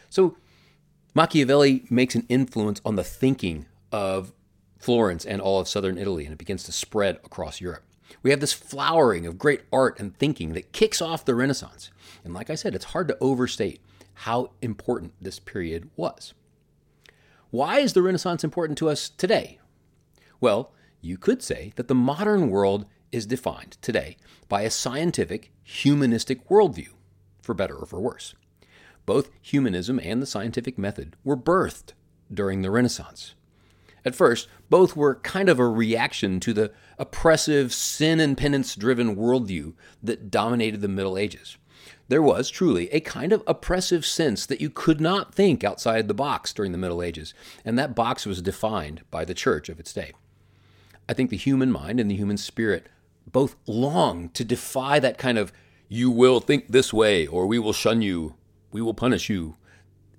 So, 0.09 0.35
Machiavelli 1.13 1.85
makes 1.91 2.15
an 2.15 2.25
influence 2.27 2.81
on 2.83 2.95
the 2.95 3.03
thinking 3.03 3.67
of 3.91 4.33
Florence 4.79 5.25
and 5.25 5.39
all 5.39 5.59
of 5.59 5.67
southern 5.67 5.99
Italy, 5.99 6.25
and 6.25 6.33
it 6.33 6.39
begins 6.39 6.63
to 6.63 6.71
spread 6.71 7.17
across 7.17 7.61
Europe. 7.61 7.83
We 8.23 8.31
have 8.31 8.39
this 8.39 8.51
flowering 8.51 9.27
of 9.27 9.37
great 9.37 9.61
art 9.71 9.99
and 9.99 10.17
thinking 10.17 10.53
that 10.53 10.71
kicks 10.71 11.03
off 11.03 11.23
the 11.23 11.35
Renaissance. 11.35 11.91
And 12.23 12.33
like 12.33 12.49
I 12.49 12.55
said, 12.55 12.73
it's 12.73 12.85
hard 12.85 13.07
to 13.09 13.17
overstate 13.21 13.79
how 14.15 14.51
important 14.63 15.13
this 15.21 15.37
period 15.37 15.91
was. 15.95 16.33
Why 17.51 17.79
is 17.79 17.93
the 17.93 18.01
Renaissance 18.01 18.43
important 18.43 18.79
to 18.79 18.89
us 18.89 19.09
today? 19.09 19.59
Well, 20.41 20.71
you 20.99 21.19
could 21.19 21.43
say 21.43 21.73
that 21.75 21.87
the 21.87 21.95
modern 21.95 22.49
world 22.49 22.87
is 23.11 23.25
defined 23.25 23.77
today 23.81 24.17
by 24.47 24.61
a 24.61 24.69
scientific, 24.69 25.51
humanistic 25.63 26.47
worldview, 26.49 26.89
for 27.41 27.53
better 27.53 27.75
or 27.75 27.85
for 27.85 27.99
worse. 27.99 28.35
Both 29.05 29.31
humanism 29.41 29.99
and 30.03 30.21
the 30.21 30.27
scientific 30.27 30.77
method 30.77 31.15
were 31.23 31.37
birthed 31.37 31.93
during 32.31 32.61
the 32.61 32.71
Renaissance. 32.71 33.33
At 34.05 34.15
first, 34.15 34.47
both 34.69 34.95
were 34.95 35.15
kind 35.15 35.49
of 35.49 35.59
a 35.59 35.67
reaction 35.67 36.39
to 36.41 36.53
the 36.53 36.71
oppressive, 36.97 37.73
sin 37.73 38.19
and 38.19 38.37
penance 38.37 38.75
driven 38.75 39.15
worldview 39.15 39.73
that 40.01 40.31
dominated 40.31 40.81
the 40.81 40.87
Middle 40.87 41.17
Ages. 41.17 41.57
There 42.07 42.21
was 42.21 42.49
truly 42.49 42.89
a 42.91 43.01
kind 43.01 43.31
of 43.31 43.43
oppressive 43.45 44.05
sense 44.05 44.45
that 44.45 44.61
you 44.61 44.69
could 44.69 44.99
not 44.99 45.33
think 45.33 45.63
outside 45.63 46.07
the 46.07 46.13
box 46.13 46.53
during 46.53 46.71
the 46.71 46.77
Middle 46.77 47.03
Ages, 47.03 47.33
and 47.63 47.77
that 47.77 47.95
box 47.95 48.25
was 48.25 48.41
defined 48.41 49.01
by 49.11 49.25
the 49.25 49.33
church 49.33 49.69
of 49.69 49.79
its 49.79 49.93
day. 49.93 50.13
I 51.07 51.13
think 51.13 51.29
the 51.29 51.37
human 51.37 51.71
mind 51.71 51.99
and 51.99 52.09
the 52.09 52.15
human 52.15 52.37
spirit 52.37 52.87
both 53.31 53.55
long 53.65 54.29
to 54.29 54.43
defy 54.43 54.99
that 54.99 55.17
kind 55.17 55.37
of 55.37 55.51
you 55.87 56.11
will 56.11 56.39
think 56.39 56.67
this 56.67 56.93
way 56.93 57.25
or 57.25 57.47
we 57.47 57.59
will 57.59 57.73
shun 57.73 58.01
you, 58.01 58.35
we 58.71 58.81
will 58.81 58.93
punish 58.93 59.29
you. 59.29 59.55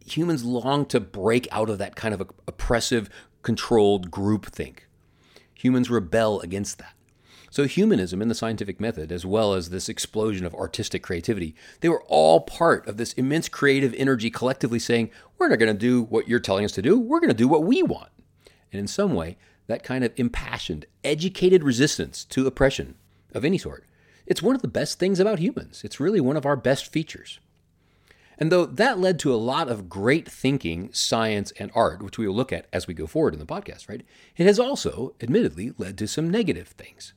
Humans 0.07 0.45
long 0.45 0.87
to 0.87 0.99
break 0.99 1.47
out 1.53 1.71
of 1.71 1.79
that 1.79 1.95
kind 1.95 2.13
of 2.13 2.21
oppressive, 2.49 3.09
controlled 3.43 4.11
groupthink. 4.11 4.81
Humans 5.55 5.89
rebel 5.89 6.41
against 6.41 6.79
that. 6.79 6.95
So, 7.53 7.67
humanism 7.67 8.23
and 8.23 8.31
the 8.31 8.37
scientific 8.37 8.81
method, 8.81 9.11
as 9.11 9.27
well 9.27 9.55
as 9.55 9.71
this 9.71 9.89
explosion 9.89 10.47
of 10.47 10.55
artistic 10.55 11.03
creativity, 11.03 11.57
they 11.81 11.89
were 11.89 12.05
all 12.05 12.41
part 12.41 12.87
of 12.87 12.97
this 12.97 13.13
immense 13.15 13.49
creative 13.49 13.93
energy 13.95 14.31
collectively 14.31 14.79
saying, 14.79 15.11
we're 15.37 15.49
not 15.49 15.59
going 15.59 15.73
to 15.73 15.79
do 15.79 16.03
what 16.03 16.29
you're 16.29 16.39
telling 16.39 16.65
us 16.65 16.73
to 16.73 16.83
do, 16.83 16.99
we're 16.99 17.19
going 17.19 17.29
to 17.29 17.35
do 17.35 17.49
what 17.49 17.65
we 17.65 17.83
want. 17.83 18.11
And 18.73 18.79
in 18.79 18.87
some 18.87 19.15
way, 19.15 19.37
that 19.67 19.83
kind 19.83 20.05
of 20.05 20.13
impassioned, 20.17 20.87
educated 21.03 21.65
resistance 21.65 22.25
to 22.27 22.47
oppression 22.47 22.95
of 23.35 23.45
any 23.45 23.59
sort. 23.59 23.85
It's 24.27 24.43
one 24.43 24.55
of 24.55 24.63
the 24.63 24.69
best 24.69 24.99
things 24.99 25.19
about 25.19 25.39
humans. 25.39 25.83
It's 25.85 26.01
really 26.01 26.21
one 26.21 26.37
of 26.37 26.47
our 26.47 26.57
best 26.57 26.93
features. 26.93 27.41
And 28.39 28.51
though 28.51 28.65
that 28.65 28.99
led 28.99 29.19
to 29.21 29.35
a 29.35 29.37
lot 29.37 29.69
of 29.69 29.91
great 29.91 30.31
thinking, 30.31 30.91
science, 30.93 31.53
and 31.59 31.71
art, 31.75 32.03
which 32.03 32.17
we 32.17 32.27
will 32.27 32.35
look 32.35 32.53
at 32.53 32.67
as 32.73 32.87
we 32.87 32.95
go 32.95 33.07
forward 33.07 33.35
in 33.35 33.41
the 33.41 33.47
podcast, 33.47 33.89
right? 33.89 34.03
It 34.37 34.47
has 34.47 34.59
also, 34.59 35.15
admittedly, 35.21 35.73
led 35.77 35.99
to 35.99 36.09
some 36.09 36.31
negative 36.31 36.69
things. 36.69 37.13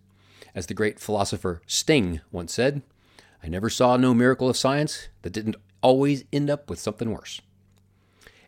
As 0.54 0.68
the 0.68 0.74
great 0.74 1.00
philosopher 1.00 1.62
Sting 1.66 2.20
once 2.32 2.54
said, 2.54 2.82
I 3.42 3.48
never 3.48 3.70
saw 3.70 3.96
no 3.96 4.14
miracle 4.14 4.50
of 4.50 4.58
science 4.58 5.08
that 5.22 5.34
didn't 5.34 5.56
always 5.82 6.26
end 6.34 6.50
up 6.50 6.70
with 6.70 6.80
something 6.80 7.12
worse. 7.12 7.42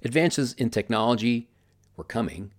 Advances 0.04 0.54
in 0.54 0.70
technology 0.70 1.50
were 1.98 2.04
coming, 2.04 2.52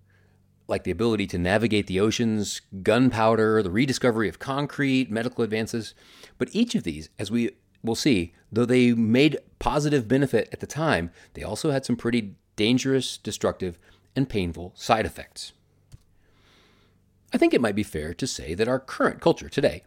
like 0.67 0.83
the 0.83 0.91
ability 0.91 1.27
to 1.27 1.37
navigate 1.37 1.87
the 1.87 1.99
oceans, 1.99 2.61
gunpowder, 2.83 3.63
the 3.63 3.71
rediscovery 3.71 4.27
of 4.27 4.39
concrete, 4.39 5.09
medical 5.09 5.43
advances. 5.43 5.93
But 6.37 6.49
each 6.51 6.75
of 6.75 6.83
these, 6.83 7.09
as 7.17 7.31
we 7.31 7.51
will 7.83 7.95
see, 7.95 8.33
though 8.51 8.65
they 8.65 8.93
made 8.93 9.37
positive 9.59 10.07
benefit 10.07 10.49
at 10.51 10.59
the 10.59 10.67
time, 10.67 11.11
they 11.33 11.43
also 11.43 11.71
had 11.71 11.85
some 11.85 11.95
pretty 11.95 12.35
dangerous, 12.55 13.17
destructive, 13.17 13.79
and 14.15 14.27
painful 14.27 14.73
side 14.75 15.05
effects. 15.05 15.53
I 17.33 17.37
think 17.37 17.53
it 17.53 17.61
might 17.61 17.75
be 17.75 17.83
fair 17.83 18.13
to 18.13 18.27
say 18.27 18.53
that 18.53 18.67
our 18.67 18.79
current 18.79 19.21
culture 19.21 19.49
today 19.49 19.83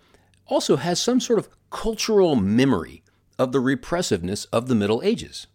also 0.47 0.77
has 0.77 1.01
some 1.01 1.21
sort 1.21 1.39
of 1.39 1.49
cultural 1.71 2.37
memory 2.37 3.03
of 3.39 3.53
the 3.53 3.61
repressiveness 3.61 4.45
of 4.47 4.69
the 4.69 4.75
Middle 4.75 5.03
Ages. 5.03 5.47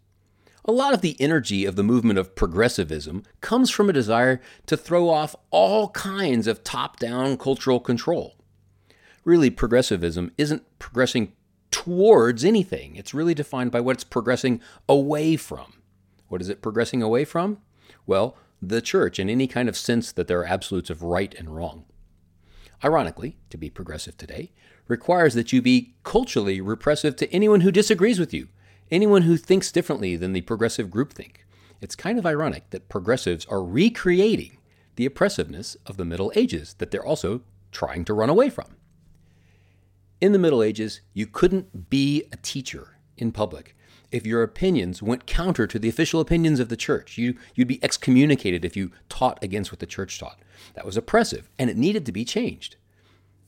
A 0.67 0.71
lot 0.71 0.95
of 0.95 1.01
the 1.01 1.15
energy 1.21 1.63
of 1.63 1.75
the 1.75 1.83
movement 1.83 2.17
of 2.17 2.35
progressivism 2.35 3.21
comes 3.39 3.69
from 3.69 3.87
a 3.87 3.93
desire 3.93 4.41
to 4.65 4.75
throw 4.75 5.09
off 5.09 5.35
all 5.51 5.89
kinds 5.89 6.47
of 6.47 6.63
top 6.63 6.97
down 6.97 7.37
cultural 7.37 7.79
control. 7.79 8.35
Really, 9.23 9.51
progressivism 9.51 10.31
isn't 10.39 10.63
progressing 10.79 11.33
towards 11.69 12.43
anything, 12.43 12.95
it's 12.95 13.13
really 13.13 13.35
defined 13.35 13.71
by 13.71 13.79
what 13.79 13.97
it's 13.97 14.03
progressing 14.03 14.59
away 14.89 15.35
from. 15.35 15.83
What 16.29 16.41
is 16.41 16.49
it 16.49 16.63
progressing 16.63 17.03
away 17.03 17.25
from? 17.25 17.59
Well, 18.07 18.35
the 18.59 18.81
church 18.81 19.19
in 19.19 19.29
any 19.29 19.45
kind 19.45 19.69
of 19.69 19.77
sense 19.77 20.11
that 20.11 20.27
there 20.27 20.39
are 20.39 20.47
absolutes 20.47 20.89
of 20.89 21.03
right 21.03 21.35
and 21.35 21.55
wrong. 21.55 21.85
Ironically, 22.83 23.37
to 23.51 23.57
be 23.57 23.69
progressive 23.69 24.17
today 24.17 24.51
requires 24.87 25.35
that 25.35 25.53
you 25.53 25.61
be 25.61 25.93
culturally 26.03 26.59
repressive 26.59 27.15
to 27.17 27.31
anyone 27.31 27.61
who 27.61 27.71
disagrees 27.71 28.19
with 28.19 28.33
you 28.33 28.47
anyone 28.91 29.23
who 29.23 29.37
thinks 29.37 29.71
differently 29.71 30.15
than 30.15 30.33
the 30.33 30.41
progressive 30.41 30.89
groupthink. 30.89 31.37
It's 31.81 31.95
kind 31.95 32.17
of 32.17 32.25
ironic 32.25 32.69
that 32.69 32.89
progressives 32.89 33.45
are 33.45 33.63
recreating 33.63 34.57
the 34.95 35.05
oppressiveness 35.05 35.75
of 35.85 35.97
the 35.97 36.05
Middle 36.05 36.31
Ages 36.35 36.75
that 36.77 36.91
they're 36.91 37.05
also 37.05 37.41
trying 37.71 38.05
to 38.05 38.13
run 38.13 38.29
away 38.29 38.49
from. 38.49 38.75
In 40.21 40.31
the 40.31 40.39
Middle 40.39 40.63
Ages, 40.63 41.01
you 41.13 41.27
couldn't 41.27 41.89
be 41.89 42.23
a 42.31 42.37
teacher 42.37 42.97
in 43.17 43.31
public 43.31 43.75
if 44.11 44.25
your 44.25 44.43
opinions 44.43 45.01
went 45.01 45.25
counter 45.25 45.67
to 45.67 45.77
the 45.77 45.89
official 45.89 46.21
opinions 46.21 46.59
of 46.59 46.69
the 46.69 46.77
church. 46.77 47.17
You, 47.17 47.35
you'd 47.53 47.67
be 47.67 47.83
excommunicated 47.83 48.63
if 48.63 48.77
you 48.77 48.91
taught 49.09 49.43
against 49.43 49.71
what 49.71 49.79
the 49.79 49.85
church 49.85 50.17
taught. 50.17 50.39
That 50.73 50.85
was 50.85 50.95
oppressive, 50.95 51.49
and 51.59 51.69
it 51.69 51.75
needed 51.75 52.05
to 52.05 52.11
be 52.11 52.23
changed. 52.23 52.77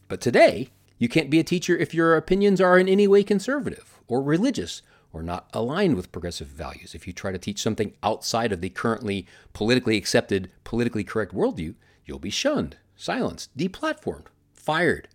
But 0.10 0.20
today, 0.20 0.70
you 0.98 1.08
can't 1.08 1.30
be 1.30 1.40
a 1.40 1.44
teacher 1.44 1.78
if 1.78 1.94
your 1.94 2.18
opinions 2.18 2.60
are 2.60 2.78
in 2.78 2.90
any 2.90 3.08
way 3.08 3.24
conservative 3.24 4.00
or 4.08 4.22
religious 4.22 4.82
or 5.18 5.24
not 5.24 5.50
aligned 5.52 5.96
with 5.96 6.12
progressive 6.12 6.48
values. 6.48 6.94
If 6.94 7.08
you 7.08 7.14
try 7.14 7.32
to 7.32 7.40
teach 7.40 7.62
something 7.62 7.94
outside 8.04 8.52
of 8.52 8.62
the 8.62 8.70
currently 8.70 9.26
politically 9.52 9.98
accepted, 9.98 10.52
politically 10.64 11.04
correct 11.04 11.34
worldview, 11.34 11.74
you'll 12.06 12.20
be 12.20 12.30
shunned, 12.30 12.78
silenced, 12.96 13.58
deplatformed, 13.58 14.28
fired. 14.54 15.08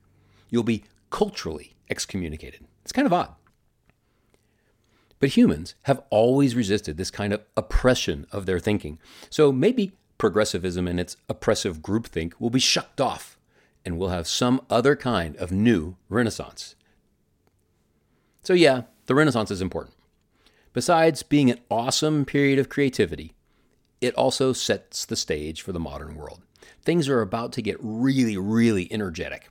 You'll 0.51 0.65
be 0.65 0.85
culturally 1.11 1.75
excommunicated. 1.89 2.67
It's 2.83 2.93
kind 2.93 3.07
of 3.07 3.13
odd. 3.13 3.35
But 5.21 5.31
humans 5.31 5.77
have 5.83 6.03
always 6.11 6.57
resisted 6.57 6.97
this 6.97 7.13
kind 7.13 7.33
of 7.33 7.43
oppression 7.57 8.27
of 8.33 8.45
their 8.45 8.59
thinking. 8.59 8.99
So 9.31 9.53
maybe 9.53 9.93
progressivism 10.19 10.89
and 10.89 10.99
its 10.99 11.17
oppressive 11.29 11.79
groupthink 11.79 12.33
will 12.41 12.51
be 12.51 12.59
shucked 12.59 13.01
off 13.01 13.39
and 13.85 13.99
we'll 13.99 14.09
have 14.09 14.27
some 14.27 14.63
other 14.69 14.97
kind 14.97 15.37
of 15.37 15.53
new 15.53 15.97
renaissance. 16.09 16.75
So, 18.43 18.53
yeah, 18.53 18.83
the 19.13 19.17
Renaissance 19.17 19.51
is 19.51 19.61
important. 19.61 19.95
Besides 20.73 21.23
being 21.23 21.51
an 21.51 21.61
awesome 21.71 22.25
period 22.25 22.59
of 22.59 22.71
creativity, 22.71 23.35
it 24.01 24.15
also 24.15 24.55
sets 24.55 25.05
the 25.05 25.17
stage 25.17 25.61
for 25.61 25.71
the 25.71 25.79
modern 25.79 26.15
world. 26.15 26.41
Things 26.83 27.11
are 27.11 27.21
about 27.21 27.53
to 27.53 27.61
get 27.61 27.77
really, 27.79 28.39
really 28.39 28.91
energetic. 28.91 29.51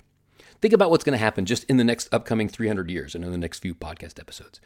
Think 0.64 0.74
about 0.74 0.90
what's 0.90 1.04
going 1.04 1.14
to 1.14 1.24
happen 1.24 1.46
just 1.46 1.64
in 1.66 1.78
the 1.78 1.84
next 1.84 2.12
upcoming 2.12 2.50
300 2.50 2.90
years 2.90 3.14
and 3.14 3.24
in 3.24 3.32
the 3.32 3.38
next 3.38 3.60
few 3.60 3.76
podcast 3.76 4.20
episodes. 4.20 4.60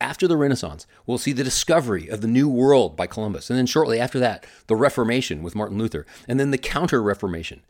After 0.00 0.26
the 0.26 0.38
Renaissance, 0.38 0.86
we'll 1.04 1.18
see 1.18 1.34
the 1.34 1.44
discovery 1.44 2.08
of 2.08 2.22
the 2.22 2.26
New 2.26 2.48
World 2.48 2.96
by 2.96 3.06
Columbus. 3.06 3.50
And 3.50 3.58
then 3.58 3.66
shortly 3.66 4.00
after 4.00 4.18
that, 4.20 4.46
the 4.68 4.74
Reformation 4.74 5.42
with 5.42 5.54
Martin 5.54 5.76
Luther. 5.76 6.06
And 6.26 6.40
then 6.40 6.50
the 6.50 6.56
Counter 6.56 7.02
Reformation. 7.02 7.60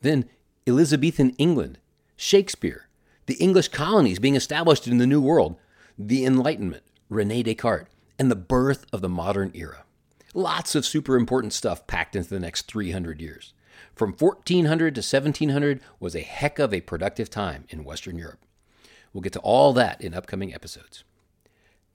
Then 0.00 0.28
Elizabethan 0.66 1.30
England, 1.38 1.78
Shakespeare, 2.16 2.88
the 3.26 3.34
English 3.34 3.68
colonies 3.68 4.18
being 4.18 4.34
established 4.34 4.88
in 4.88 4.98
the 4.98 5.06
New 5.06 5.20
World, 5.20 5.56
the 5.98 6.24
Enlightenment, 6.24 6.82
Rene 7.08 7.42
Descartes, 7.42 7.90
and 8.18 8.30
the 8.30 8.36
birth 8.36 8.86
of 8.92 9.00
the 9.00 9.08
modern 9.08 9.50
era. 9.54 9.84
Lots 10.34 10.74
of 10.74 10.86
super 10.86 11.16
important 11.16 11.52
stuff 11.52 11.86
packed 11.86 12.16
into 12.16 12.30
the 12.30 12.40
next 12.40 12.66
300 12.66 13.20
years. 13.20 13.52
From 13.94 14.12
1400 14.12 14.94
to 14.94 15.00
1700 15.00 15.80
was 16.00 16.14
a 16.14 16.20
heck 16.20 16.58
of 16.58 16.72
a 16.72 16.80
productive 16.80 17.28
time 17.28 17.66
in 17.68 17.84
Western 17.84 18.16
Europe. 18.16 18.40
We'll 19.12 19.20
get 19.20 19.34
to 19.34 19.40
all 19.40 19.72
that 19.74 20.00
in 20.00 20.14
upcoming 20.14 20.54
episodes. 20.54 21.04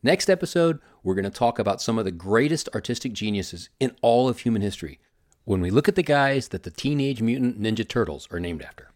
Next 0.04 0.30
episode, 0.30 0.80
we're 1.04 1.16
going 1.16 1.26
to 1.26 1.32
talk 1.32 1.58
about 1.58 1.82
some 1.82 1.98
of 1.98 2.06
the 2.06 2.12
greatest 2.12 2.70
artistic 2.76 3.14
geniuses 3.14 3.70
in 3.80 3.96
all 4.02 4.30
of 4.30 4.40
human 4.40 4.62
history 4.62 5.00
when 5.44 5.62
we 5.62 5.72
look 5.72 5.88
at 5.88 5.96
the 5.96 6.04
guys 6.04 6.50
that 6.50 6.64
the 6.64 6.70
Teenage 6.70 7.22
Mutant 7.22 7.60
Ninja 7.60 7.88
Turtles 7.88 8.28
are 8.32 8.40
named 8.40 8.62
after. 8.62 8.92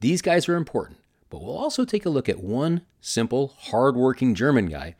These 0.00 0.20
guys 0.20 0.48
are 0.48 0.56
important, 0.56 0.98
but 1.30 1.42
we'll 1.42 1.56
also 1.56 1.84
take 1.84 2.06
a 2.06 2.10
look 2.10 2.28
at 2.28 2.42
one 2.42 2.82
simple, 3.00 3.54
hardworking 3.58 4.34
German 4.34 4.66
guy 4.66 4.96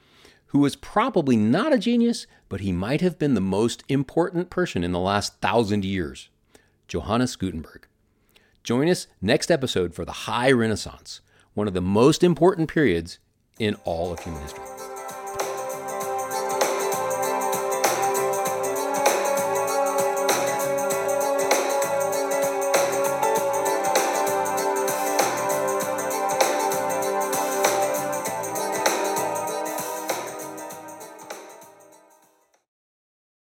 who 0.46 0.58
was 0.60 0.76
probably 0.76 1.36
not 1.36 1.72
a 1.72 1.78
genius, 1.78 2.26
but 2.48 2.60
he 2.60 2.72
might 2.72 3.00
have 3.00 3.18
been 3.18 3.34
the 3.34 3.40
most 3.40 3.82
important 3.88 4.48
person 4.48 4.84
in 4.84 4.92
the 4.92 4.98
last 4.98 5.40
thousand 5.40 5.84
years 5.84 6.28
Johannes 6.88 7.36
Gutenberg. 7.36 7.86
Join 8.62 8.88
us 8.88 9.06
next 9.20 9.50
episode 9.50 9.94
for 9.94 10.04
the 10.04 10.12
High 10.12 10.50
Renaissance, 10.50 11.20
one 11.54 11.68
of 11.68 11.74
the 11.74 11.80
most 11.80 12.22
important 12.22 12.68
periods 12.68 13.18
in 13.58 13.74
all 13.84 14.12
of 14.12 14.20
human 14.20 14.42
history. 14.42 14.75